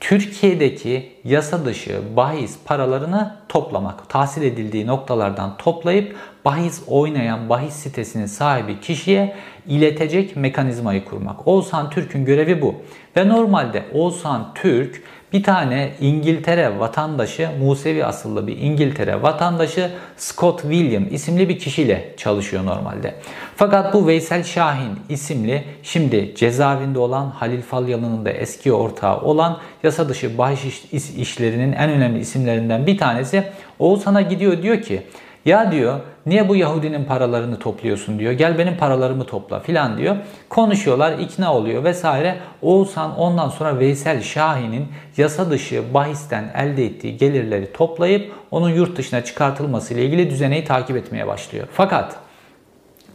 Türkiye'deki 0.00 1.12
yasa 1.24 1.64
dışı 1.64 2.00
bahis 2.16 2.56
paralarını 2.64 3.36
toplamak, 3.48 4.08
tahsil 4.08 4.42
edildiği 4.42 4.86
noktalardan 4.86 5.56
toplayıp 5.56 6.16
bahis 6.44 6.82
oynayan 6.86 7.48
bahis 7.48 7.74
sitesinin 7.74 8.26
sahibi 8.26 8.80
kişiye 8.80 9.36
iletecek 9.66 10.36
mekanizmayı 10.36 11.04
kurmak. 11.04 11.48
Oğuzhan 11.48 11.90
Türk'ün 11.90 12.24
görevi 12.24 12.62
bu. 12.62 12.74
Ve 13.16 13.28
normalde 13.28 13.84
Oğuzhan 13.92 14.52
Türk 14.54 15.02
bir 15.36 15.42
tane 15.42 15.90
İngiltere 16.00 16.78
vatandaşı, 16.78 17.48
Musevi 17.60 18.04
asıllı 18.04 18.46
bir 18.46 18.58
İngiltere 18.58 19.22
vatandaşı 19.22 19.90
Scott 20.16 20.62
William 20.62 21.04
isimli 21.10 21.48
bir 21.48 21.58
kişiyle 21.58 22.14
çalışıyor 22.16 22.64
normalde. 22.64 23.14
Fakat 23.56 23.94
bu 23.94 24.06
Veysel 24.06 24.44
Şahin 24.44 24.98
isimli 25.08 25.64
şimdi 25.82 26.34
cezaevinde 26.34 26.98
olan 26.98 27.26
Halil 27.26 27.62
Falyalı'nın 27.62 28.24
da 28.24 28.30
eski 28.30 28.72
ortağı 28.72 29.20
olan 29.20 29.58
yasa 29.82 30.08
dışı 30.08 30.38
bahis 30.38 30.92
işlerinin 31.16 31.72
en 31.72 31.90
önemli 31.90 32.18
isimlerinden 32.18 32.86
bir 32.86 32.98
tanesi 32.98 33.44
Oğuzhan'a 33.78 34.22
gidiyor 34.22 34.62
diyor 34.62 34.82
ki 34.82 35.02
ya 35.44 35.72
diyor 35.72 36.00
niye 36.26 36.48
bu 36.48 36.56
Yahudinin 36.56 37.04
paralarını 37.04 37.58
topluyorsun 37.58 38.18
diyor. 38.18 38.32
Gel 38.32 38.58
benim 38.58 38.76
paralarımı 38.76 39.24
topla 39.24 39.60
filan 39.60 39.98
diyor. 39.98 40.16
Konuşuyorlar 40.48 41.18
ikna 41.18 41.54
oluyor 41.54 41.84
vesaire. 41.84 42.38
Oğuzhan 42.62 43.18
ondan 43.18 43.48
sonra 43.48 43.78
Veysel 43.78 44.22
Şahin'in 44.22 44.88
yasa 45.16 45.50
dışı 45.50 45.94
bahisten 45.94 46.52
elde 46.54 46.84
ettiği 46.84 47.16
gelirleri 47.16 47.72
toplayıp 47.72 48.32
onun 48.50 48.70
yurt 48.70 48.96
dışına 48.96 49.24
çıkartılması 49.24 49.94
ile 49.94 50.04
ilgili 50.04 50.30
düzeneyi 50.30 50.64
takip 50.64 50.96
etmeye 50.96 51.26
başlıyor. 51.26 51.66
Fakat 51.72 52.16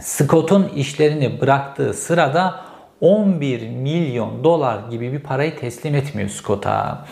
Scott'un 0.01 0.67
işlerini 0.75 1.41
bıraktığı 1.41 1.93
sırada 1.93 2.61
11 3.01 3.69
milyon 3.69 4.43
dolar 4.43 4.79
gibi 4.89 5.13
bir 5.13 5.19
parayı 5.19 5.59
teslim 5.59 5.95
etmiyor 5.95 6.29
Scott'a. 6.29 7.05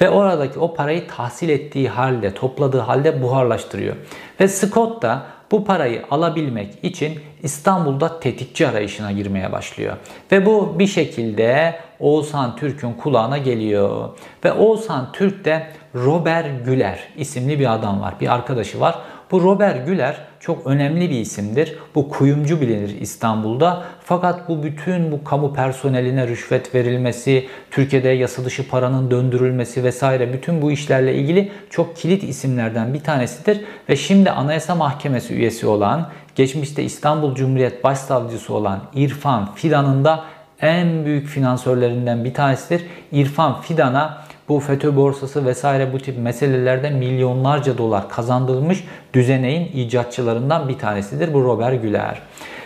Ve 0.00 0.10
oradaki 0.10 0.58
o 0.58 0.74
parayı 0.74 1.08
tahsil 1.08 1.48
ettiği 1.48 1.88
halde, 1.88 2.34
topladığı 2.34 2.78
halde 2.78 3.22
buharlaştırıyor. 3.22 3.96
Ve 4.40 4.48
Scott 4.48 5.02
da 5.02 5.22
bu 5.50 5.64
parayı 5.64 6.02
alabilmek 6.10 6.74
için 6.82 7.20
İstanbul'da 7.42 8.20
tetikçi 8.20 8.68
arayışına 8.68 9.12
girmeye 9.12 9.52
başlıyor. 9.52 9.96
Ve 10.32 10.46
bu 10.46 10.78
bir 10.78 10.86
şekilde 10.86 11.76
Oğuzhan 12.00 12.56
Türk'ün 12.56 12.92
kulağına 12.92 13.38
geliyor. 13.38 14.08
Ve 14.44 14.52
Oğuzhan 14.52 15.12
Türk 15.12 15.44
de 15.44 15.66
Robert 15.94 16.64
Güler 16.64 16.98
isimli 17.16 17.60
bir 17.60 17.74
adam 17.74 18.00
var. 18.00 18.14
Bir 18.20 18.34
arkadaşı 18.34 18.80
var. 18.80 18.98
Bu 19.30 19.42
Robert 19.42 19.86
Güler 19.86 20.16
çok 20.40 20.66
önemli 20.66 21.10
bir 21.10 21.20
isimdir. 21.20 21.74
Bu 21.94 22.08
kuyumcu 22.08 22.60
bilinir 22.60 23.00
İstanbul'da. 23.00 23.84
Fakat 24.04 24.48
bu 24.48 24.62
bütün 24.62 25.12
bu 25.12 25.24
kamu 25.24 25.54
personeline 25.54 26.28
rüşvet 26.28 26.74
verilmesi, 26.74 27.48
Türkiye'de 27.70 28.08
yasa 28.08 28.44
dışı 28.44 28.68
paranın 28.68 29.10
döndürülmesi 29.10 29.84
vesaire 29.84 30.32
bütün 30.32 30.62
bu 30.62 30.72
işlerle 30.72 31.14
ilgili 31.14 31.52
çok 31.70 31.96
kilit 31.96 32.24
isimlerden 32.24 32.94
bir 32.94 33.00
tanesidir. 33.00 33.60
Ve 33.88 33.96
şimdi 33.96 34.30
Anayasa 34.30 34.74
Mahkemesi 34.74 35.34
üyesi 35.34 35.66
olan, 35.66 36.08
geçmişte 36.34 36.82
İstanbul 36.82 37.34
Cumhuriyet 37.34 37.84
Başsavcısı 37.84 38.54
olan 38.54 38.80
İrfan 38.94 39.54
Fidan'ın 39.54 40.04
da 40.04 40.24
en 40.60 41.04
büyük 41.04 41.26
finansörlerinden 41.26 42.24
bir 42.24 42.34
tanesidir. 42.34 42.86
İrfan 43.12 43.60
Fidan'a 43.60 44.26
bu 44.48 44.60
FETÖ 44.60 44.96
borsası 44.96 45.46
vesaire 45.46 45.92
bu 45.92 45.98
tip 45.98 46.18
meselelerde 46.18 46.90
milyonlarca 46.90 47.78
dolar 47.78 48.08
kazandırmış 48.08 48.84
düzeneğin 49.12 49.72
icatçılarından 49.72 50.68
bir 50.68 50.78
tanesidir 50.78 51.34
bu 51.34 51.44
Robert 51.44 51.82
Güler. 51.82 52.22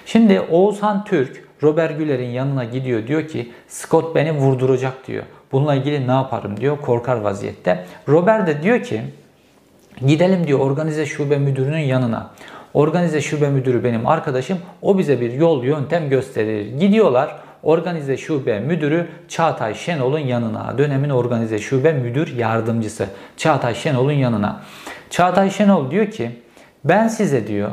Şimdi 0.06 0.40
Oğuzhan 0.40 1.04
Türk 1.04 1.44
Robert 1.62 1.98
Güler'in 1.98 2.30
yanına 2.30 2.64
gidiyor 2.64 3.06
diyor 3.06 3.28
ki 3.28 3.52
Scott 3.68 4.14
beni 4.14 4.32
vurduracak 4.32 5.06
diyor. 5.06 5.22
Bununla 5.52 5.74
ilgili 5.74 6.06
ne 6.06 6.12
yaparım 6.12 6.60
diyor 6.60 6.80
korkar 6.80 7.16
vaziyette. 7.16 7.84
Robert 8.08 8.46
de 8.46 8.62
diyor 8.62 8.82
ki 8.82 9.02
gidelim 10.06 10.46
diyor 10.46 10.58
organize 10.58 11.06
şube 11.06 11.38
müdürünün 11.38 11.78
yanına. 11.78 12.30
Organize 12.74 13.20
şube 13.20 13.50
müdürü 13.50 13.84
benim 13.84 14.06
arkadaşım. 14.06 14.58
O 14.82 14.98
bize 14.98 15.20
bir 15.20 15.32
yol 15.32 15.64
yöntem 15.64 16.08
gösterir. 16.08 16.78
Gidiyorlar 16.78 17.36
organize 17.62 18.16
şube 18.16 18.61
müdürü 18.61 19.09
Çağatay 19.29 19.75
Şenol'un 19.75 20.18
yanına, 20.18 20.79
dönemin 20.79 21.11
organize 21.11 21.59
şube 21.59 21.92
müdür 21.92 22.37
yardımcısı 22.37 23.07
Çağatay 23.37 23.75
Şenol'un 23.75 24.12
yanına. 24.12 24.61
Çağatay 25.11 25.51
Şenol 25.51 25.90
diyor 25.90 26.07
ki 26.11 26.31
ben 26.85 27.09
size 27.09 27.46
diyor 27.46 27.70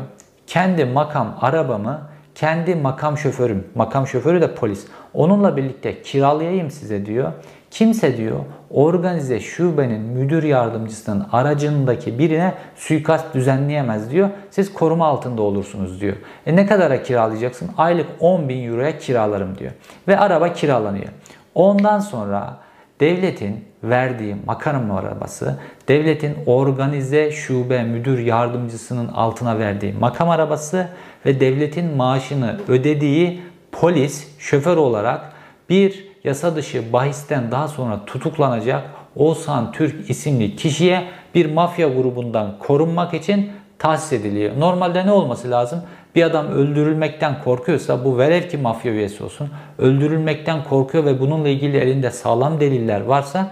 kendi 0.47 0.85
makam 0.85 1.37
arabamı 1.41 2.01
kendi 2.37 2.75
makam 2.75 3.17
şoförüm, 3.17 3.67
makam 3.75 4.07
şoförü 4.07 4.41
de 4.41 4.55
polis. 4.55 4.87
Onunla 5.13 5.57
birlikte 5.57 6.01
kiralayayım 6.01 6.71
size 6.71 7.05
diyor. 7.05 7.31
Kimse 7.71 8.17
diyor 8.17 8.39
organize 8.71 9.39
şubenin 9.39 10.01
müdür 10.01 10.43
yardımcısının 10.43 11.27
aracındaki 11.31 12.19
birine 12.19 12.53
suikast 12.75 13.35
düzenleyemez 13.35 14.11
diyor. 14.11 14.29
Siz 14.51 14.73
koruma 14.73 15.05
altında 15.05 15.41
olursunuz 15.41 16.01
diyor. 16.01 16.15
E 16.45 16.55
ne 16.55 16.65
kadara 16.65 17.03
kiralayacaksın? 17.03 17.69
Aylık 17.77 18.07
10 18.19 18.49
bin 18.49 18.69
euroya 18.69 18.97
kiralarım 18.97 19.57
diyor. 19.57 19.71
Ve 20.07 20.19
araba 20.19 20.53
kiralanıyor. 20.53 21.07
Ondan 21.55 21.99
sonra 21.99 22.57
devletin 22.99 23.65
verdiği 23.83 24.35
makam 24.45 24.91
arabası, 24.91 25.59
devletin 25.87 26.35
organize 26.45 27.31
şube 27.31 27.83
müdür 27.83 28.19
yardımcısının 28.19 29.07
altına 29.07 29.59
verdiği 29.59 29.93
makam 29.93 30.29
arabası 30.29 30.87
ve 31.25 31.39
devletin 31.39 31.95
maaşını 31.95 32.59
ödediği 32.67 33.41
polis 33.71 34.27
şoför 34.39 34.77
olarak 34.77 35.31
bir 35.69 36.06
yasa 36.23 36.55
dışı 36.55 36.93
bahisten 36.93 37.51
daha 37.51 37.67
sonra 37.67 38.05
tutuklanacak 38.05 38.83
Oğuzhan 39.15 39.71
Türk 39.71 40.09
isimli 40.09 40.55
kişiye 40.55 41.03
bir 41.35 41.53
mafya 41.53 41.87
grubundan 41.87 42.55
korunmak 42.59 43.13
için 43.13 43.51
tahsis 43.79 44.13
ediliyor. 44.13 44.59
Normalde 44.59 45.05
ne 45.05 45.11
olması 45.11 45.51
lazım? 45.51 45.81
Bir 46.15 46.23
adam 46.23 46.47
öldürülmekten 46.47 47.43
korkuyorsa 47.43 48.05
bu 48.05 48.17
velev 48.17 48.49
ki 48.49 48.57
mafya 48.57 48.91
üyesi 48.91 49.23
olsun. 49.23 49.49
Öldürülmekten 49.77 50.63
korkuyor 50.63 51.05
ve 51.05 51.19
bununla 51.19 51.49
ilgili 51.49 51.77
elinde 51.77 52.11
sağlam 52.11 52.59
deliller 52.59 53.01
varsa 53.01 53.51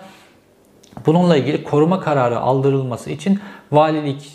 bununla 1.05 1.37
ilgili 1.37 1.63
koruma 1.63 1.99
kararı 1.99 2.39
aldırılması 2.39 3.11
için 3.11 3.39
valilik 3.71 4.31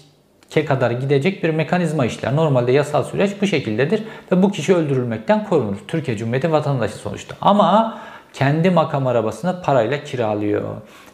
ke 0.50 0.64
kadar 0.64 0.90
gidecek 0.90 1.44
bir 1.44 1.50
mekanizma 1.50 2.06
işler. 2.06 2.36
Normalde 2.36 2.72
yasal 2.72 3.04
süreç 3.04 3.30
bu 3.42 3.46
şekildedir 3.46 4.02
ve 4.32 4.42
bu 4.42 4.50
kişi 4.50 4.74
öldürülmekten 4.74 5.44
korunur. 5.44 5.76
Türkiye 5.88 6.16
Cumhuriyeti 6.16 6.52
vatandaşı 6.52 6.94
sonuçta. 6.94 7.36
Ama 7.40 7.98
kendi 8.32 8.70
makam 8.70 9.06
arabasını 9.06 9.62
parayla 9.62 10.04
kiralıyor. 10.04 10.62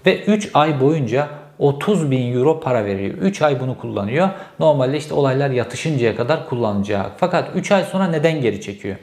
Ve 0.06 0.24
3 0.24 0.50
ay 0.54 0.80
boyunca 0.80 1.28
30 1.58 2.10
bin 2.10 2.34
euro 2.34 2.60
para 2.60 2.84
veriyor. 2.84 3.14
3 3.14 3.42
ay 3.42 3.60
bunu 3.60 3.78
kullanıyor. 3.78 4.28
Normalde 4.58 4.98
işte 4.98 5.14
olaylar 5.14 5.50
yatışıncaya 5.50 6.16
kadar 6.16 6.48
kullanacak. 6.48 7.10
Fakat 7.16 7.50
3 7.54 7.72
ay 7.72 7.84
sonra 7.84 8.06
neden 8.06 8.40
geri 8.40 8.60
çekiyor? 8.60 8.96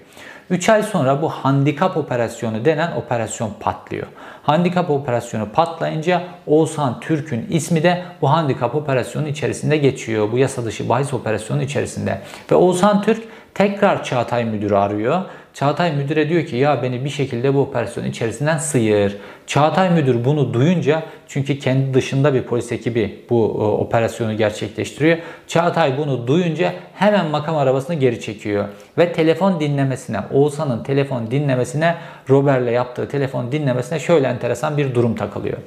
3 0.49 0.69
ay 0.69 0.83
sonra 0.83 1.21
bu 1.21 1.29
handikap 1.29 1.97
operasyonu 1.97 2.65
denen 2.65 2.91
operasyon 2.91 3.51
patlıyor. 3.59 4.07
Handikap 4.43 4.89
operasyonu 4.89 5.49
patlayınca 5.49 6.23
Oğuzhan 6.47 6.99
Türk'ün 6.99 7.47
ismi 7.49 7.83
de 7.83 8.03
bu 8.21 8.31
handikap 8.31 8.75
operasyonu 8.75 9.27
içerisinde 9.27 9.77
geçiyor. 9.77 10.31
Bu 10.31 10.37
yasa 10.37 10.65
dışı 10.65 10.89
bahis 10.89 11.13
operasyonu 11.13 11.63
içerisinde. 11.63 12.21
Ve 12.51 12.55
Oğuzhan 12.55 13.01
Türk 13.01 13.23
tekrar 13.53 14.03
Çağatay 14.03 14.45
müdürü 14.45 14.75
arıyor 14.75 15.21
Çağatay 15.53 15.95
müdüre 15.95 16.29
diyor 16.29 16.45
ki 16.45 16.55
ya 16.55 16.83
beni 16.83 17.05
bir 17.05 17.09
şekilde 17.09 17.53
bu 17.53 17.59
operasyon 17.59 18.05
içerisinden 18.05 18.57
sıyır. 18.57 19.17
Çağatay 19.47 19.89
müdür 19.89 20.25
bunu 20.25 20.53
duyunca 20.53 21.03
çünkü 21.27 21.59
kendi 21.59 21.93
dışında 21.93 22.33
bir 22.33 22.43
polis 22.43 22.71
ekibi 22.71 23.25
bu 23.29 23.35
e, 23.35 23.63
operasyonu 23.63 24.37
gerçekleştiriyor. 24.37 25.17
Çağatay 25.47 25.97
bunu 25.97 26.27
duyunca 26.27 26.73
hemen 26.93 27.27
makam 27.27 27.57
arabasını 27.57 27.95
geri 27.95 28.21
çekiyor. 28.21 28.65
Ve 28.97 29.13
telefon 29.13 29.59
dinlemesine, 29.59 30.19
Oğuzhan'ın 30.33 30.83
telefon 30.83 31.31
dinlemesine, 31.31 31.95
Robert'le 32.29 32.71
yaptığı 32.71 33.09
telefon 33.09 33.51
dinlemesine 33.51 33.99
şöyle 33.99 34.27
enteresan 34.27 34.77
bir 34.77 34.95
durum 34.95 35.15
takılıyor. 35.15 35.57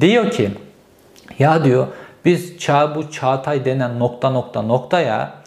Diyor 0.00 0.30
ki 0.30 0.50
ya 1.38 1.64
diyor 1.64 1.86
biz 2.24 2.58
çağ, 2.58 2.94
bu 2.94 3.10
Çağatay 3.10 3.64
denen 3.64 3.98
nokta 3.98 4.30
nokta 4.30 4.62
noktaya 4.62 5.43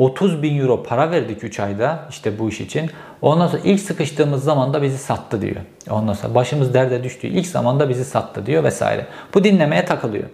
30 0.00 0.42
bin 0.42 0.58
euro 0.58 0.82
para 0.82 1.10
verdik 1.10 1.44
3 1.44 1.60
ayda 1.60 2.06
işte 2.10 2.38
bu 2.38 2.48
iş 2.48 2.60
için. 2.60 2.90
Ondan 3.22 3.46
sonra 3.46 3.62
ilk 3.64 3.80
sıkıştığımız 3.80 4.44
zaman 4.44 4.74
da 4.74 4.82
bizi 4.82 4.98
sattı 4.98 5.42
diyor. 5.42 5.56
Ondan 5.90 6.12
sonra 6.12 6.34
başımız 6.34 6.74
derde 6.74 7.04
düştüğü 7.04 7.26
ilk 7.26 7.46
zamanda 7.46 7.88
bizi 7.88 8.04
sattı 8.04 8.46
diyor 8.46 8.64
vesaire. 8.64 9.06
Bu 9.34 9.44
dinlemeye 9.44 9.84
takılıyor. 9.84 10.24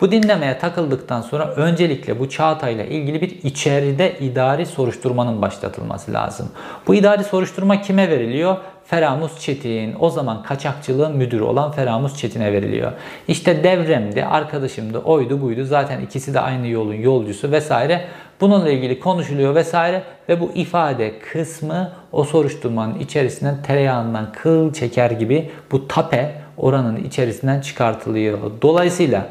Bu 0.00 0.12
dinlemeye 0.12 0.58
takıldıktan 0.58 1.20
sonra 1.20 1.50
öncelikle 1.50 2.18
bu 2.18 2.28
Çağatay'la 2.28 2.84
ilgili 2.84 3.20
bir 3.20 3.42
içeride 3.42 4.18
idari 4.18 4.66
soruşturmanın 4.66 5.42
başlatılması 5.42 6.12
lazım. 6.12 6.48
Bu 6.86 6.94
idari 6.94 7.24
soruşturma 7.24 7.80
kime 7.80 8.10
veriliyor? 8.10 8.56
Feramus 8.84 9.40
Çetin, 9.40 9.94
o 10.00 10.10
zaman 10.10 10.42
kaçakçılığın 10.42 11.16
müdürü 11.16 11.42
olan 11.42 11.72
Feramus 11.72 12.16
Çetin'e 12.16 12.52
veriliyor. 12.52 12.92
İşte 13.28 13.64
devremdi, 13.64 14.24
arkadaşımdı, 14.24 14.98
oydu 14.98 15.42
buydu. 15.42 15.64
Zaten 15.64 16.00
ikisi 16.00 16.34
de 16.34 16.40
aynı 16.40 16.68
yolun 16.68 16.94
yolcusu 16.94 17.50
vesaire. 17.50 18.04
Bununla 18.40 18.70
ilgili 18.70 19.00
konuşuluyor 19.00 19.54
vesaire 19.54 20.02
ve 20.28 20.40
bu 20.40 20.50
ifade 20.54 21.18
kısmı 21.18 21.92
o 22.12 22.24
soruşturmanın 22.24 22.98
içerisinden 22.98 23.62
tereyağından 23.62 24.32
kıl 24.32 24.72
çeker 24.72 25.10
gibi 25.10 25.50
bu 25.72 25.88
tape 25.88 26.34
oranın 26.56 26.96
içerisinden 26.96 27.60
çıkartılıyor. 27.60 28.38
Dolayısıyla 28.62 29.26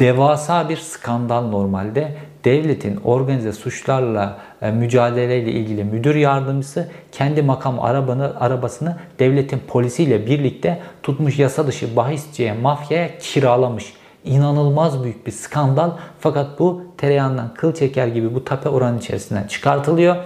devasa 0.00 0.68
bir 0.68 0.76
skandal 0.76 1.42
normalde. 1.42 2.14
Devletin 2.44 2.96
organize 2.96 3.52
suçlarla 3.52 4.38
e, 4.62 4.70
mücadeleyle 4.70 5.52
ilgili 5.52 5.84
müdür 5.84 6.14
yardımcısı 6.14 6.88
kendi 7.12 7.42
makam 7.42 7.80
arabanı, 7.80 8.40
arabasını 8.40 8.96
devletin 9.18 9.62
polisiyle 9.68 10.26
birlikte 10.26 10.80
tutmuş 11.02 11.38
yasa 11.38 11.66
dışı 11.66 11.96
bahisçiye, 11.96 12.52
mafyaya 12.52 13.18
kiralamış. 13.18 13.92
İnanılmaz 14.24 15.04
büyük 15.04 15.26
bir 15.26 15.32
skandal 15.32 15.90
fakat 16.20 16.58
bu 16.58 16.82
tereyağından 16.98 17.54
kıl 17.54 17.74
çeker 17.74 18.06
gibi 18.06 18.34
bu 18.34 18.44
tape 18.44 18.68
oranın 18.68 18.98
içerisinden 18.98 19.46
çıkartılıyor 19.46 20.16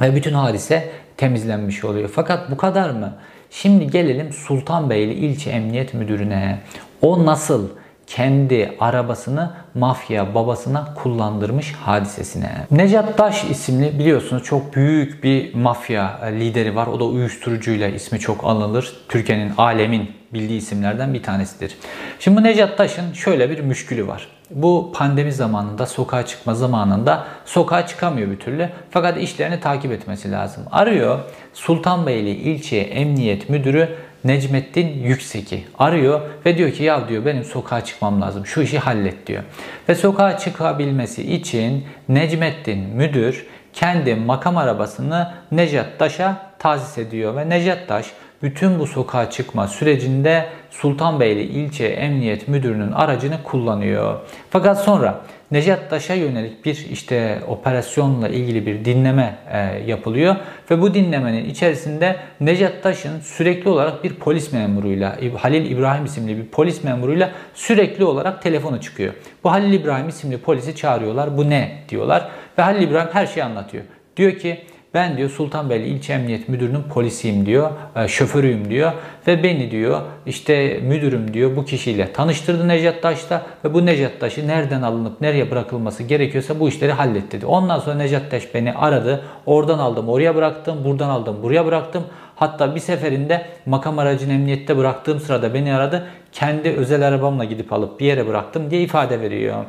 ve 0.00 0.14
bütün 0.14 0.34
hadise 0.34 0.90
temizlenmiş 1.16 1.84
oluyor. 1.84 2.10
Fakat 2.14 2.50
bu 2.50 2.56
kadar 2.56 2.90
mı? 2.90 3.12
Şimdi 3.50 3.86
gelelim 3.86 4.32
Sultanbeyli 4.32 5.12
ilçe 5.12 5.50
emniyet 5.50 5.94
müdürüne. 5.94 6.58
O 7.02 7.26
nasıl 7.26 7.68
kendi 8.06 8.76
arabasını 8.80 9.50
mafya 9.74 10.34
babasına 10.34 10.94
kullandırmış 10.94 11.72
hadisesine. 11.72 12.50
Necat 12.70 13.18
Daş 13.18 13.44
isimli 13.44 13.98
biliyorsunuz 13.98 14.42
çok 14.42 14.76
büyük 14.76 15.24
bir 15.24 15.54
mafya 15.54 16.20
lideri 16.32 16.76
var. 16.76 16.86
O 16.86 17.00
da 17.00 17.04
uyuşturucuyla 17.04 17.88
ismi 17.88 18.18
çok 18.18 18.44
anılır. 18.44 18.92
Türkiye'nin, 19.08 19.52
alemin 19.58 20.10
bildiği 20.32 20.58
isimlerden 20.58 21.14
bir 21.14 21.22
tanesidir. 21.22 21.76
Şimdi 22.20 22.36
bu 22.36 22.42
Necat 22.42 22.78
Taş'ın 22.78 23.12
şöyle 23.12 23.50
bir 23.50 23.60
müşkülü 23.60 24.06
var. 24.06 24.28
Bu 24.50 24.92
pandemi 24.94 25.32
zamanında, 25.32 25.86
sokağa 25.86 26.26
çıkma 26.26 26.54
zamanında 26.54 27.26
sokağa 27.44 27.86
çıkamıyor 27.86 28.30
bir 28.30 28.38
türlü. 28.38 28.68
Fakat 28.90 29.18
işlerini 29.18 29.60
takip 29.60 29.92
etmesi 29.92 30.32
lazım. 30.32 30.62
Arıyor 30.70 31.18
Sultanbeyli 31.54 32.30
ilçe 32.30 32.76
emniyet 32.76 33.48
müdürü 33.50 33.88
Necmettin 34.24 35.02
Yüksek'i 35.02 35.64
arıyor 35.78 36.20
ve 36.46 36.58
diyor 36.58 36.70
ki 36.72 36.84
ya 36.84 37.08
diyor 37.08 37.24
benim 37.24 37.44
sokağa 37.44 37.84
çıkmam 37.84 38.20
lazım. 38.20 38.46
Şu 38.46 38.62
işi 38.62 38.78
hallet 38.78 39.26
diyor. 39.26 39.42
Ve 39.88 39.94
sokağa 39.94 40.38
çıkabilmesi 40.38 41.34
için 41.34 41.84
Necmettin 42.08 42.78
müdür 42.78 43.46
kendi 43.72 44.14
makam 44.14 44.56
arabasını 44.56 45.34
Necat 45.52 45.98
Taş'a 45.98 46.50
tahsis 46.58 46.98
ediyor 46.98 47.36
ve 47.36 47.48
Necat 47.48 47.88
Taş 47.88 48.06
bütün 48.42 48.78
bu 48.78 48.86
sokağa 48.86 49.30
çıkma 49.30 49.68
sürecinde 49.68 50.48
Sultanbeyli 50.70 51.42
ilçe 51.42 51.86
emniyet 51.86 52.48
müdürünün 52.48 52.92
aracını 52.92 53.42
kullanıyor. 53.42 54.18
Fakat 54.50 54.84
sonra 54.84 55.20
Nejat 55.50 55.90
Taş'a 55.90 56.14
yönelik 56.14 56.64
bir 56.64 56.86
işte 56.90 57.38
operasyonla 57.48 58.28
ilgili 58.28 58.66
bir 58.66 58.84
dinleme 58.84 59.38
e, 59.52 59.58
yapılıyor 59.86 60.36
ve 60.70 60.80
bu 60.80 60.94
dinlemenin 60.94 61.44
içerisinde 61.44 62.16
Nejat 62.40 62.82
Taş'ın 62.82 63.20
sürekli 63.20 63.70
olarak 63.70 64.04
bir 64.04 64.14
polis 64.14 64.52
memuruyla 64.52 65.16
Halil 65.36 65.70
İbrahim 65.70 66.04
isimli 66.04 66.38
bir 66.38 66.46
polis 66.46 66.84
memuruyla 66.84 67.30
sürekli 67.54 68.04
olarak 68.04 68.42
telefonu 68.42 68.80
çıkıyor. 68.80 69.14
Bu 69.44 69.50
Halil 69.50 69.72
İbrahim 69.72 70.08
isimli 70.08 70.38
polisi 70.38 70.76
çağırıyorlar. 70.76 71.36
Bu 71.36 71.50
ne 71.50 71.78
diyorlar 71.88 72.28
ve 72.58 72.62
Halil 72.62 72.82
İbrahim 72.82 73.10
her 73.12 73.26
şeyi 73.26 73.44
anlatıyor. 73.44 73.84
Diyor 74.16 74.32
ki 74.32 74.64
ben 74.94 75.16
diyor 75.16 75.30
Sultanbeyli 75.30 75.86
İlçe 75.86 76.12
Emniyet 76.12 76.48
Müdürü'nün 76.48 76.82
polisiyim 76.82 77.46
diyor, 77.46 77.70
e, 77.96 78.08
şoförüyüm 78.08 78.70
diyor 78.70 78.92
ve 79.26 79.42
beni 79.42 79.70
diyor 79.70 80.00
işte 80.26 80.80
müdürüm 80.82 81.34
diyor 81.34 81.56
bu 81.56 81.64
kişiyle 81.64 82.12
tanıştırdı 82.12 82.68
Necat 82.68 83.02
Taş'ta 83.02 83.42
ve 83.64 83.74
bu 83.74 83.86
Necat 83.86 84.20
Taş'ı 84.20 84.48
nereden 84.48 84.82
alınıp 84.82 85.20
nereye 85.20 85.50
bırakılması 85.50 86.02
gerekiyorsa 86.02 86.60
bu 86.60 86.68
işleri 86.68 86.92
hallet 86.92 87.32
dedi. 87.32 87.46
Ondan 87.46 87.78
sonra 87.78 87.96
Necat 87.96 88.30
Taş 88.30 88.54
beni 88.54 88.72
aradı. 88.72 89.24
Oradan 89.46 89.78
aldım 89.78 90.08
oraya 90.08 90.34
bıraktım, 90.34 90.84
buradan 90.84 91.08
aldım 91.08 91.42
buraya 91.42 91.66
bıraktım. 91.66 92.04
Hatta 92.36 92.74
bir 92.74 92.80
seferinde 92.80 93.46
makam 93.66 93.98
aracını 93.98 94.32
emniyette 94.32 94.76
bıraktığım 94.76 95.20
sırada 95.20 95.54
beni 95.54 95.74
aradı. 95.74 96.06
Kendi 96.32 96.68
özel 96.68 97.08
arabamla 97.08 97.44
gidip 97.44 97.72
alıp 97.72 98.00
bir 98.00 98.06
yere 98.06 98.26
bıraktım 98.28 98.70
diye 98.70 98.82
ifade 98.82 99.20
veriyor. 99.20 99.64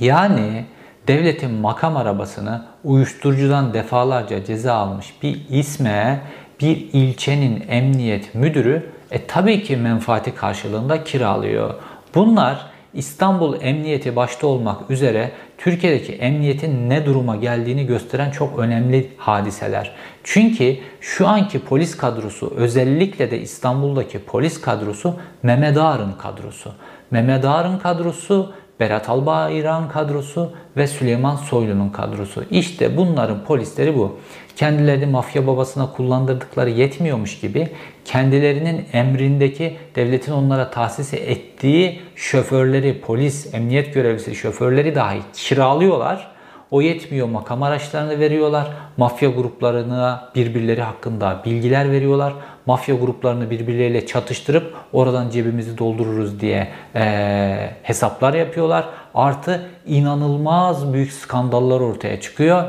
Yani 0.00 0.64
devletin 1.08 1.50
makam 1.50 1.96
arabasını 1.96 2.64
uyuşturucudan 2.84 3.74
defalarca 3.74 4.44
ceza 4.44 4.74
almış 4.74 5.14
bir 5.22 5.40
isme 5.50 6.20
bir 6.60 6.88
ilçenin 6.92 7.64
emniyet 7.68 8.34
müdürü 8.34 8.90
e 9.10 9.26
tabii 9.26 9.62
ki 9.62 9.76
menfaati 9.76 10.34
karşılığında 10.34 11.04
kiralıyor. 11.04 11.74
Bunlar 12.14 12.66
İstanbul 12.94 13.56
Emniyeti 13.60 14.16
başta 14.16 14.46
olmak 14.46 14.90
üzere 14.90 15.30
Türkiye'deki 15.58 16.12
emniyetin 16.12 16.90
ne 16.90 17.06
duruma 17.06 17.36
geldiğini 17.36 17.86
gösteren 17.86 18.30
çok 18.30 18.58
önemli 18.58 19.10
hadiseler. 19.16 19.92
Çünkü 20.24 20.76
şu 21.00 21.28
anki 21.28 21.58
polis 21.58 21.96
kadrosu 21.96 22.52
özellikle 22.56 23.30
de 23.30 23.40
İstanbul'daki 23.40 24.18
polis 24.18 24.60
kadrosu 24.60 25.14
Mehmet 25.42 25.76
Ağar'ın 25.76 26.12
kadrosu. 26.12 26.72
Mehmet 27.10 27.44
Ağar'ın 27.44 27.78
kadrosu 27.78 28.52
Berat 28.80 29.08
Albayrak'ın 29.08 29.88
kadrosu 29.88 30.52
ve 30.76 30.86
Süleyman 30.86 31.36
Soylu'nun 31.36 31.88
kadrosu. 31.88 32.44
İşte 32.50 32.96
bunların 32.96 33.44
polisleri 33.44 33.98
bu. 33.98 34.18
Kendilerini 34.56 35.06
mafya 35.06 35.46
babasına 35.46 35.92
kullandırdıkları 35.92 36.70
yetmiyormuş 36.70 37.40
gibi 37.40 37.68
kendilerinin 38.04 38.86
emrindeki 38.92 39.76
devletin 39.94 40.32
onlara 40.32 40.70
tahsis 40.70 41.14
ettiği 41.14 42.00
şoförleri, 42.16 43.00
polis, 43.00 43.54
emniyet 43.54 43.94
görevlisi 43.94 44.34
şoförleri 44.34 44.94
dahi 44.94 45.18
kiralıyorlar 45.32 46.34
o 46.74 46.82
yetmiyor 46.82 47.28
makam 47.28 47.62
araçlarını 47.62 48.20
veriyorlar. 48.20 48.70
Mafya 48.96 49.30
gruplarına 49.30 50.30
birbirleri 50.34 50.82
hakkında 50.82 51.42
bilgiler 51.44 51.90
veriyorlar. 51.90 52.32
Mafya 52.66 52.94
gruplarını 52.94 53.50
birbirleriyle 53.50 54.06
çatıştırıp 54.06 54.74
oradan 54.92 55.30
cebimizi 55.30 55.78
doldururuz 55.78 56.40
diye 56.40 56.68
e, 56.94 57.70
hesaplar 57.82 58.34
yapıyorlar. 58.34 58.84
Artı 59.14 59.68
inanılmaz 59.86 60.92
büyük 60.92 61.12
skandallar 61.12 61.80
ortaya 61.80 62.20
çıkıyor. 62.20 62.64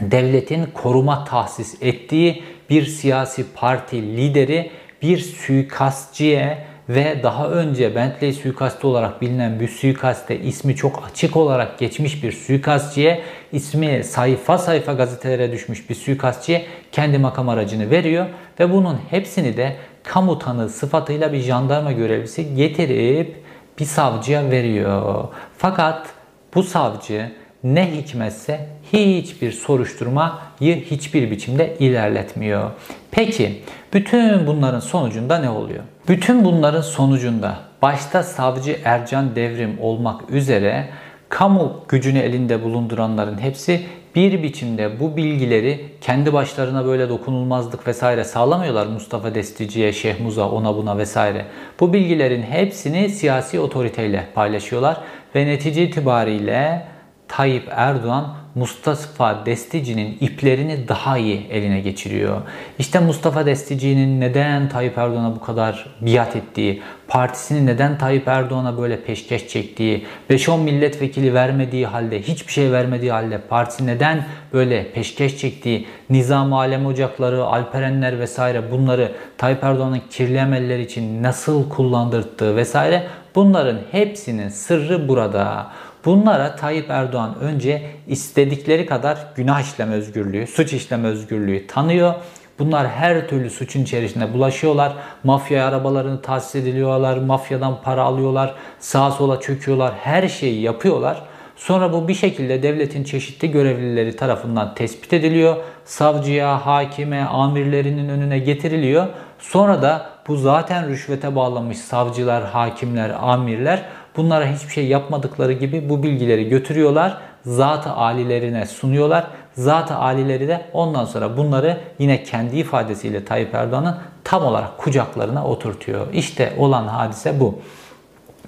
Devletin 0.00 0.66
koruma 0.74 1.24
tahsis 1.24 1.82
ettiği 1.82 2.42
bir 2.70 2.86
siyasi 2.86 3.44
parti 3.54 4.02
lideri 4.16 4.70
bir 5.02 5.18
suikastçıya 5.18 6.58
ve 6.88 7.20
daha 7.22 7.50
önce 7.50 7.94
Bentley 7.94 8.32
suikastı 8.32 8.88
olarak 8.88 9.22
bilinen 9.22 9.60
bir 9.60 9.68
suikaste 9.68 10.40
ismi 10.40 10.76
çok 10.76 11.04
açık 11.10 11.36
olarak 11.36 11.78
geçmiş 11.78 12.24
bir 12.24 12.32
suikastçıya 12.32 13.18
ismi 13.52 14.04
sayfa 14.04 14.58
sayfa 14.58 14.92
gazetelere 14.92 15.52
düşmüş 15.52 15.90
bir 15.90 15.94
suikastçıya 15.94 16.62
kendi 16.92 17.18
makam 17.18 17.48
aracını 17.48 17.90
veriyor 17.90 18.26
ve 18.60 18.72
bunun 18.72 18.98
hepsini 19.10 19.56
de 19.56 19.76
kamu 20.02 20.38
tanığı 20.38 20.68
sıfatıyla 20.68 21.32
bir 21.32 21.40
jandarma 21.40 21.92
görevlisi 21.92 22.54
getirip 22.54 23.42
bir 23.78 23.84
savcıya 23.84 24.50
veriyor. 24.50 25.28
Fakat 25.58 26.06
bu 26.54 26.62
savcı 26.62 27.32
ne 27.64 27.96
hikmetse 27.96 28.68
hiçbir 28.92 29.52
soruşturmayı 29.52 30.84
hiçbir 30.90 31.30
biçimde 31.30 31.76
ilerletmiyor. 31.78 32.70
Peki 33.10 33.62
bütün 33.92 34.46
bunların 34.46 34.80
sonucunda 34.80 35.38
ne 35.38 35.50
oluyor? 35.50 35.82
Bütün 36.08 36.44
bunların 36.44 36.80
sonucunda 36.80 37.56
başta 37.82 38.22
savcı 38.22 38.76
Ercan 38.84 39.36
Devrim 39.36 39.78
olmak 39.80 40.30
üzere 40.30 40.88
kamu 41.28 41.84
gücünü 41.88 42.18
elinde 42.18 42.62
bulunduranların 42.62 43.38
hepsi 43.38 43.86
bir 44.16 44.42
biçimde 44.42 45.00
bu 45.00 45.16
bilgileri 45.16 45.84
kendi 46.00 46.32
başlarına 46.32 46.86
böyle 46.86 47.08
dokunulmazlık 47.08 47.86
vesaire 47.86 48.24
sağlamıyorlar 48.24 48.86
Mustafa 48.86 49.34
Destici'ye, 49.34 49.92
Şehmuz'a, 49.92 50.50
ona 50.50 50.76
buna 50.76 50.98
vesaire. 50.98 51.46
Bu 51.80 51.92
bilgilerin 51.92 52.42
hepsini 52.42 53.08
siyasi 53.08 53.60
otoriteyle 53.60 54.26
paylaşıyorlar 54.34 55.00
ve 55.34 55.46
netice 55.46 55.82
itibariyle 55.82 56.86
Tayyip 57.28 57.68
Erdoğan 57.70 58.45
Mustafa 58.56 59.46
Destici'nin 59.46 60.18
iplerini 60.20 60.88
daha 60.88 61.18
iyi 61.18 61.46
eline 61.50 61.80
geçiriyor. 61.80 62.42
İşte 62.78 63.00
Mustafa 63.00 63.46
Destici'nin 63.46 64.20
neden 64.20 64.68
Tayyip 64.68 64.98
Erdoğan'a 64.98 65.36
bu 65.36 65.40
kadar 65.40 65.86
biat 66.00 66.36
ettiği, 66.36 66.82
partisinin 67.08 67.66
neden 67.66 67.98
Tayyip 67.98 68.28
Erdoğan'a 68.28 68.78
böyle 68.78 69.00
peşkeş 69.00 69.48
çektiği, 69.48 70.06
5-10 70.30 70.60
milletvekili 70.60 71.34
vermediği 71.34 71.86
halde, 71.86 72.22
hiçbir 72.22 72.52
şey 72.52 72.72
vermediği 72.72 73.12
halde 73.12 73.38
partisi 73.38 73.86
neden 73.86 74.26
böyle 74.52 74.92
peşkeş 74.92 75.38
çektiği, 75.38 75.86
Nizam 76.10 76.52
Alem 76.52 76.86
Ocakları, 76.86 77.44
Alperenler 77.44 78.18
vesaire 78.18 78.70
bunları 78.70 79.12
Tayyip 79.38 79.64
Erdoğan'ın 79.64 80.02
kirli 80.10 80.36
emeller 80.36 80.78
için 80.78 81.22
nasıl 81.22 81.68
kullandırdığı 81.68 82.56
vesaire 82.56 83.06
bunların 83.34 83.78
hepsinin 83.90 84.48
sırrı 84.48 85.08
burada. 85.08 85.70
Bunlara 86.06 86.56
Tayyip 86.56 86.90
Erdoğan 86.90 87.34
önce 87.40 87.82
istedikleri 88.06 88.86
kadar 88.86 89.18
günah 89.36 89.60
işleme 89.60 89.94
özgürlüğü, 89.94 90.46
suç 90.46 90.72
işleme 90.72 91.08
özgürlüğü 91.08 91.66
tanıyor. 91.66 92.14
Bunlar 92.58 92.88
her 92.88 93.28
türlü 93.28 93.50
suçun 93.50 93.82
içerisinde 93.82 94.34
bulaşıyorlar. 94.34 94.92
Mafya 95.24 95.66
arabalarını 95.66 96.22
tahsis 96.22 96.54
ediliyorlar, 96.54 97.16
mafyadan 97.16 97.82
para 97.82 98.02
alıyorlar, 98.02 98.54
sağa 98.78 99.10
sola 99.10 99.40
çöküyorlar, 99.40 99.94
her 99.94 100.28
şeyi 100.28 100.60
yapıyorlar. 100.60 101.22
Sonra 101.56 101.92
bu 101.92 102.08
bir 102.08 102.14
şekilde 102.14 102.62
devletin 102.62 103.04
çeşitli 103.04 103.50
görevlileri 103.50 104.16
tarafından 104.16 104.74
tespit 104.74 105.12
ediliyor. 105.12 105.56
Savcıya, 105.84 106.66
hakime, 106.66 107.24
amirlerinin 107.24 108.08
önüne 108.08 108.38
getiriliyor. 108.38 109.06
Sonra 109.38 109.82
da 109.82 110.06
bu 110.28 110.36
zaten 110.36 110.88
rüşvete 110.88 111.36
bağlamış 111.36 111.78
savcılar, 111.78 112.44
hakimler, 112.44 113.12
amirler 113.20 113.82
bunlara 114.16 114.46
hiçbir 114.46 114.72
şey 114.72 114.86
yapmadıkları 114.86 115.52
gibi 115.52 115.88
bu 115.88 116.02
bilgileri 116.02 116.48
götürüyorlar. 116.48 117.18
Zat-ı 117.44 117.90
alilerine 117.90 118.66
sunuyorlar. 118.66 119.26
Zat-ı 119.54 119.96
alileri 119.96 120.48
de 120.48 120.66
ondan 120.72 121.04
sonra 121.04 121.36
bunları 121.36 121.78
yine 121.98 122.22
kendi 122.22 122.56
ifadesiyle 122.56 123.24
Tayyip 123.24 123.54
Erdoğan'ın 123.54 123.96
tam 124.24 124.44
olarak 124.44 124.78
kucaklarına 124.78 125.46
oturtuyor. 125.46 126.06
İşte 126.12 126.52
olan 126.58 126.88
hadise 126.88 127.40
bu. 127.40 127.58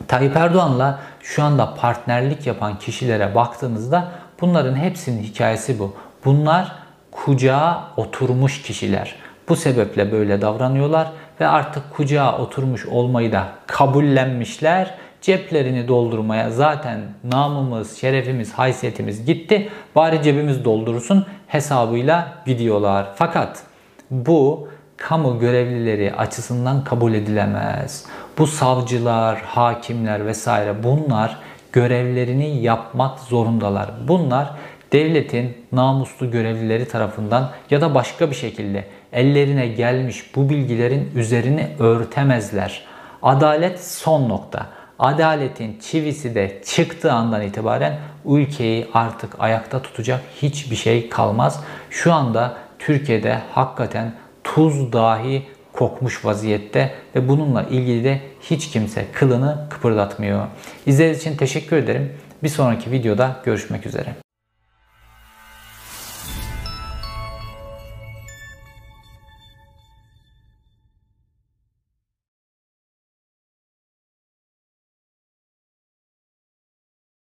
Tayyip 0.09 0.37
Erdoğan'la 0.37 0.99
şu 1.23 1.43
anda 1.43 1.75
partnerlik 1.75 2.47
yapan 2.47 2.79
kişilere 2.79 3.35
baktığınızda 3.35 4.09
bunların 4.41 4.77
hepsinin 4.77 5.23
hikayesi 5.23 5.79
bu. 5.79 5.95
Bunlar 6.25 6.73
kucağa 7.13 7.85
oturmuş 7.97 8.63
kişiler. 8.63 9.17
Bu 9.49 9.57
sebeple 9.57 10.13
böyle 10.13 10.41
davranıyorlar 10.41 11.09
ve 11.41 11.47
artık 11.47 11.91
kucağa 11.91 12.39
oturmuş 12.39 12.87
olmayı 12.87 13.33
da 13.33 13.49
kabullenmişler. 13.67 14.95
Ceplerini 15.21 15.89
doldurmaya 15.89 16.51
zaten 16.51 17.01
namımız, 17.25 17.97
şerefimiz, 17.97 18.53
haysiyetimiz 18.53 19.25
gitti. 19.25 19.69
Bari 19.97 20.23
cebimiz 20.23 20.65
doldursun 20.65 21.27
hesabıyla 21.47 22.33
gidiyorlar. 22.47 23.09
Fakat 23.17 23.63
bu 24.11 24.69
kamu 24.97 25.39
görevlileri 25.39 26.15
açısından 26.15 26.85
kabul 26.85 27.15
edilemez. 27.15 28.07
Bu 28.39 28.47
savcılar, 28.47 29.39
hakimler 29.41 30.27
vesaire 30.27 30.83
bunlar 30.83 31.37
görevlerini 31.73 32.63
yapmak 32.63 33.19
zorundalar. 33.19 33.91
Bunlar 34.09 34.51
devletin 34.93 35.57
namuslu 35.73 36.31
görevlileri 36.31 36.89
tarafından 36.89 37.51
ya 37.71 37.81
da 37.81 37.95
başka 37.95 38.31
bir 38.31 38.35
şekilde 38.37 38.85
ellerine 39.13 39.67
gelmiş 39.67 40.37
bu 40.37 40.51
bilgilerin 40.51 41.11
üzerini 41.15 41.69
örtemezler. 41.79 42.85
Adalet 43.23 43.85
son 43.85 44.29
nokta. 44.29 44.67
Adaletin 44.99 45.79
çivisi 45.81 46.35
de 46.35 46.63
çıktığı 46.67 47.13
andan 47.13 47.43
itibaren 47.43 47.99
ülkeyi 48.27 48.87
artık 48.95 49.35
ayakta 49.39 49.83
tutacak 49.83 50.21
hiçbir 50.43 50.77
şey 50.77 51.09
kalmaz. 51.09 51.65
Şu 51.91 52.13
anda 52.13 52.57
Türkiye'de 52.79 53.39
hakikaten 53.53 54.13
tuz 54.45 54.93
dahi 54.93 55.43
kokmuş 55.73 56.25
vaziyette 56.25 56.95
ve 57.15 57.29
bununla 57.29 57.63
ilgili 57.63 58.05
de 58.05 58.21
hiç 58.41 58.71
kimse 58.71 59.07
kılını 59.13 59.67
kıpırdatmıyor. 59.71 60.47
İzlediğiniz 60.87 61.21
için 61.21 61.37
teşekkür 61.37 61.77
ederim. 61.77 62.13
Bir 62.43 62.49
sonraki 62.49 62.91
videoda 62.91 63.37
görüşmek 63.45 63.87
üzere. 63.87 64.28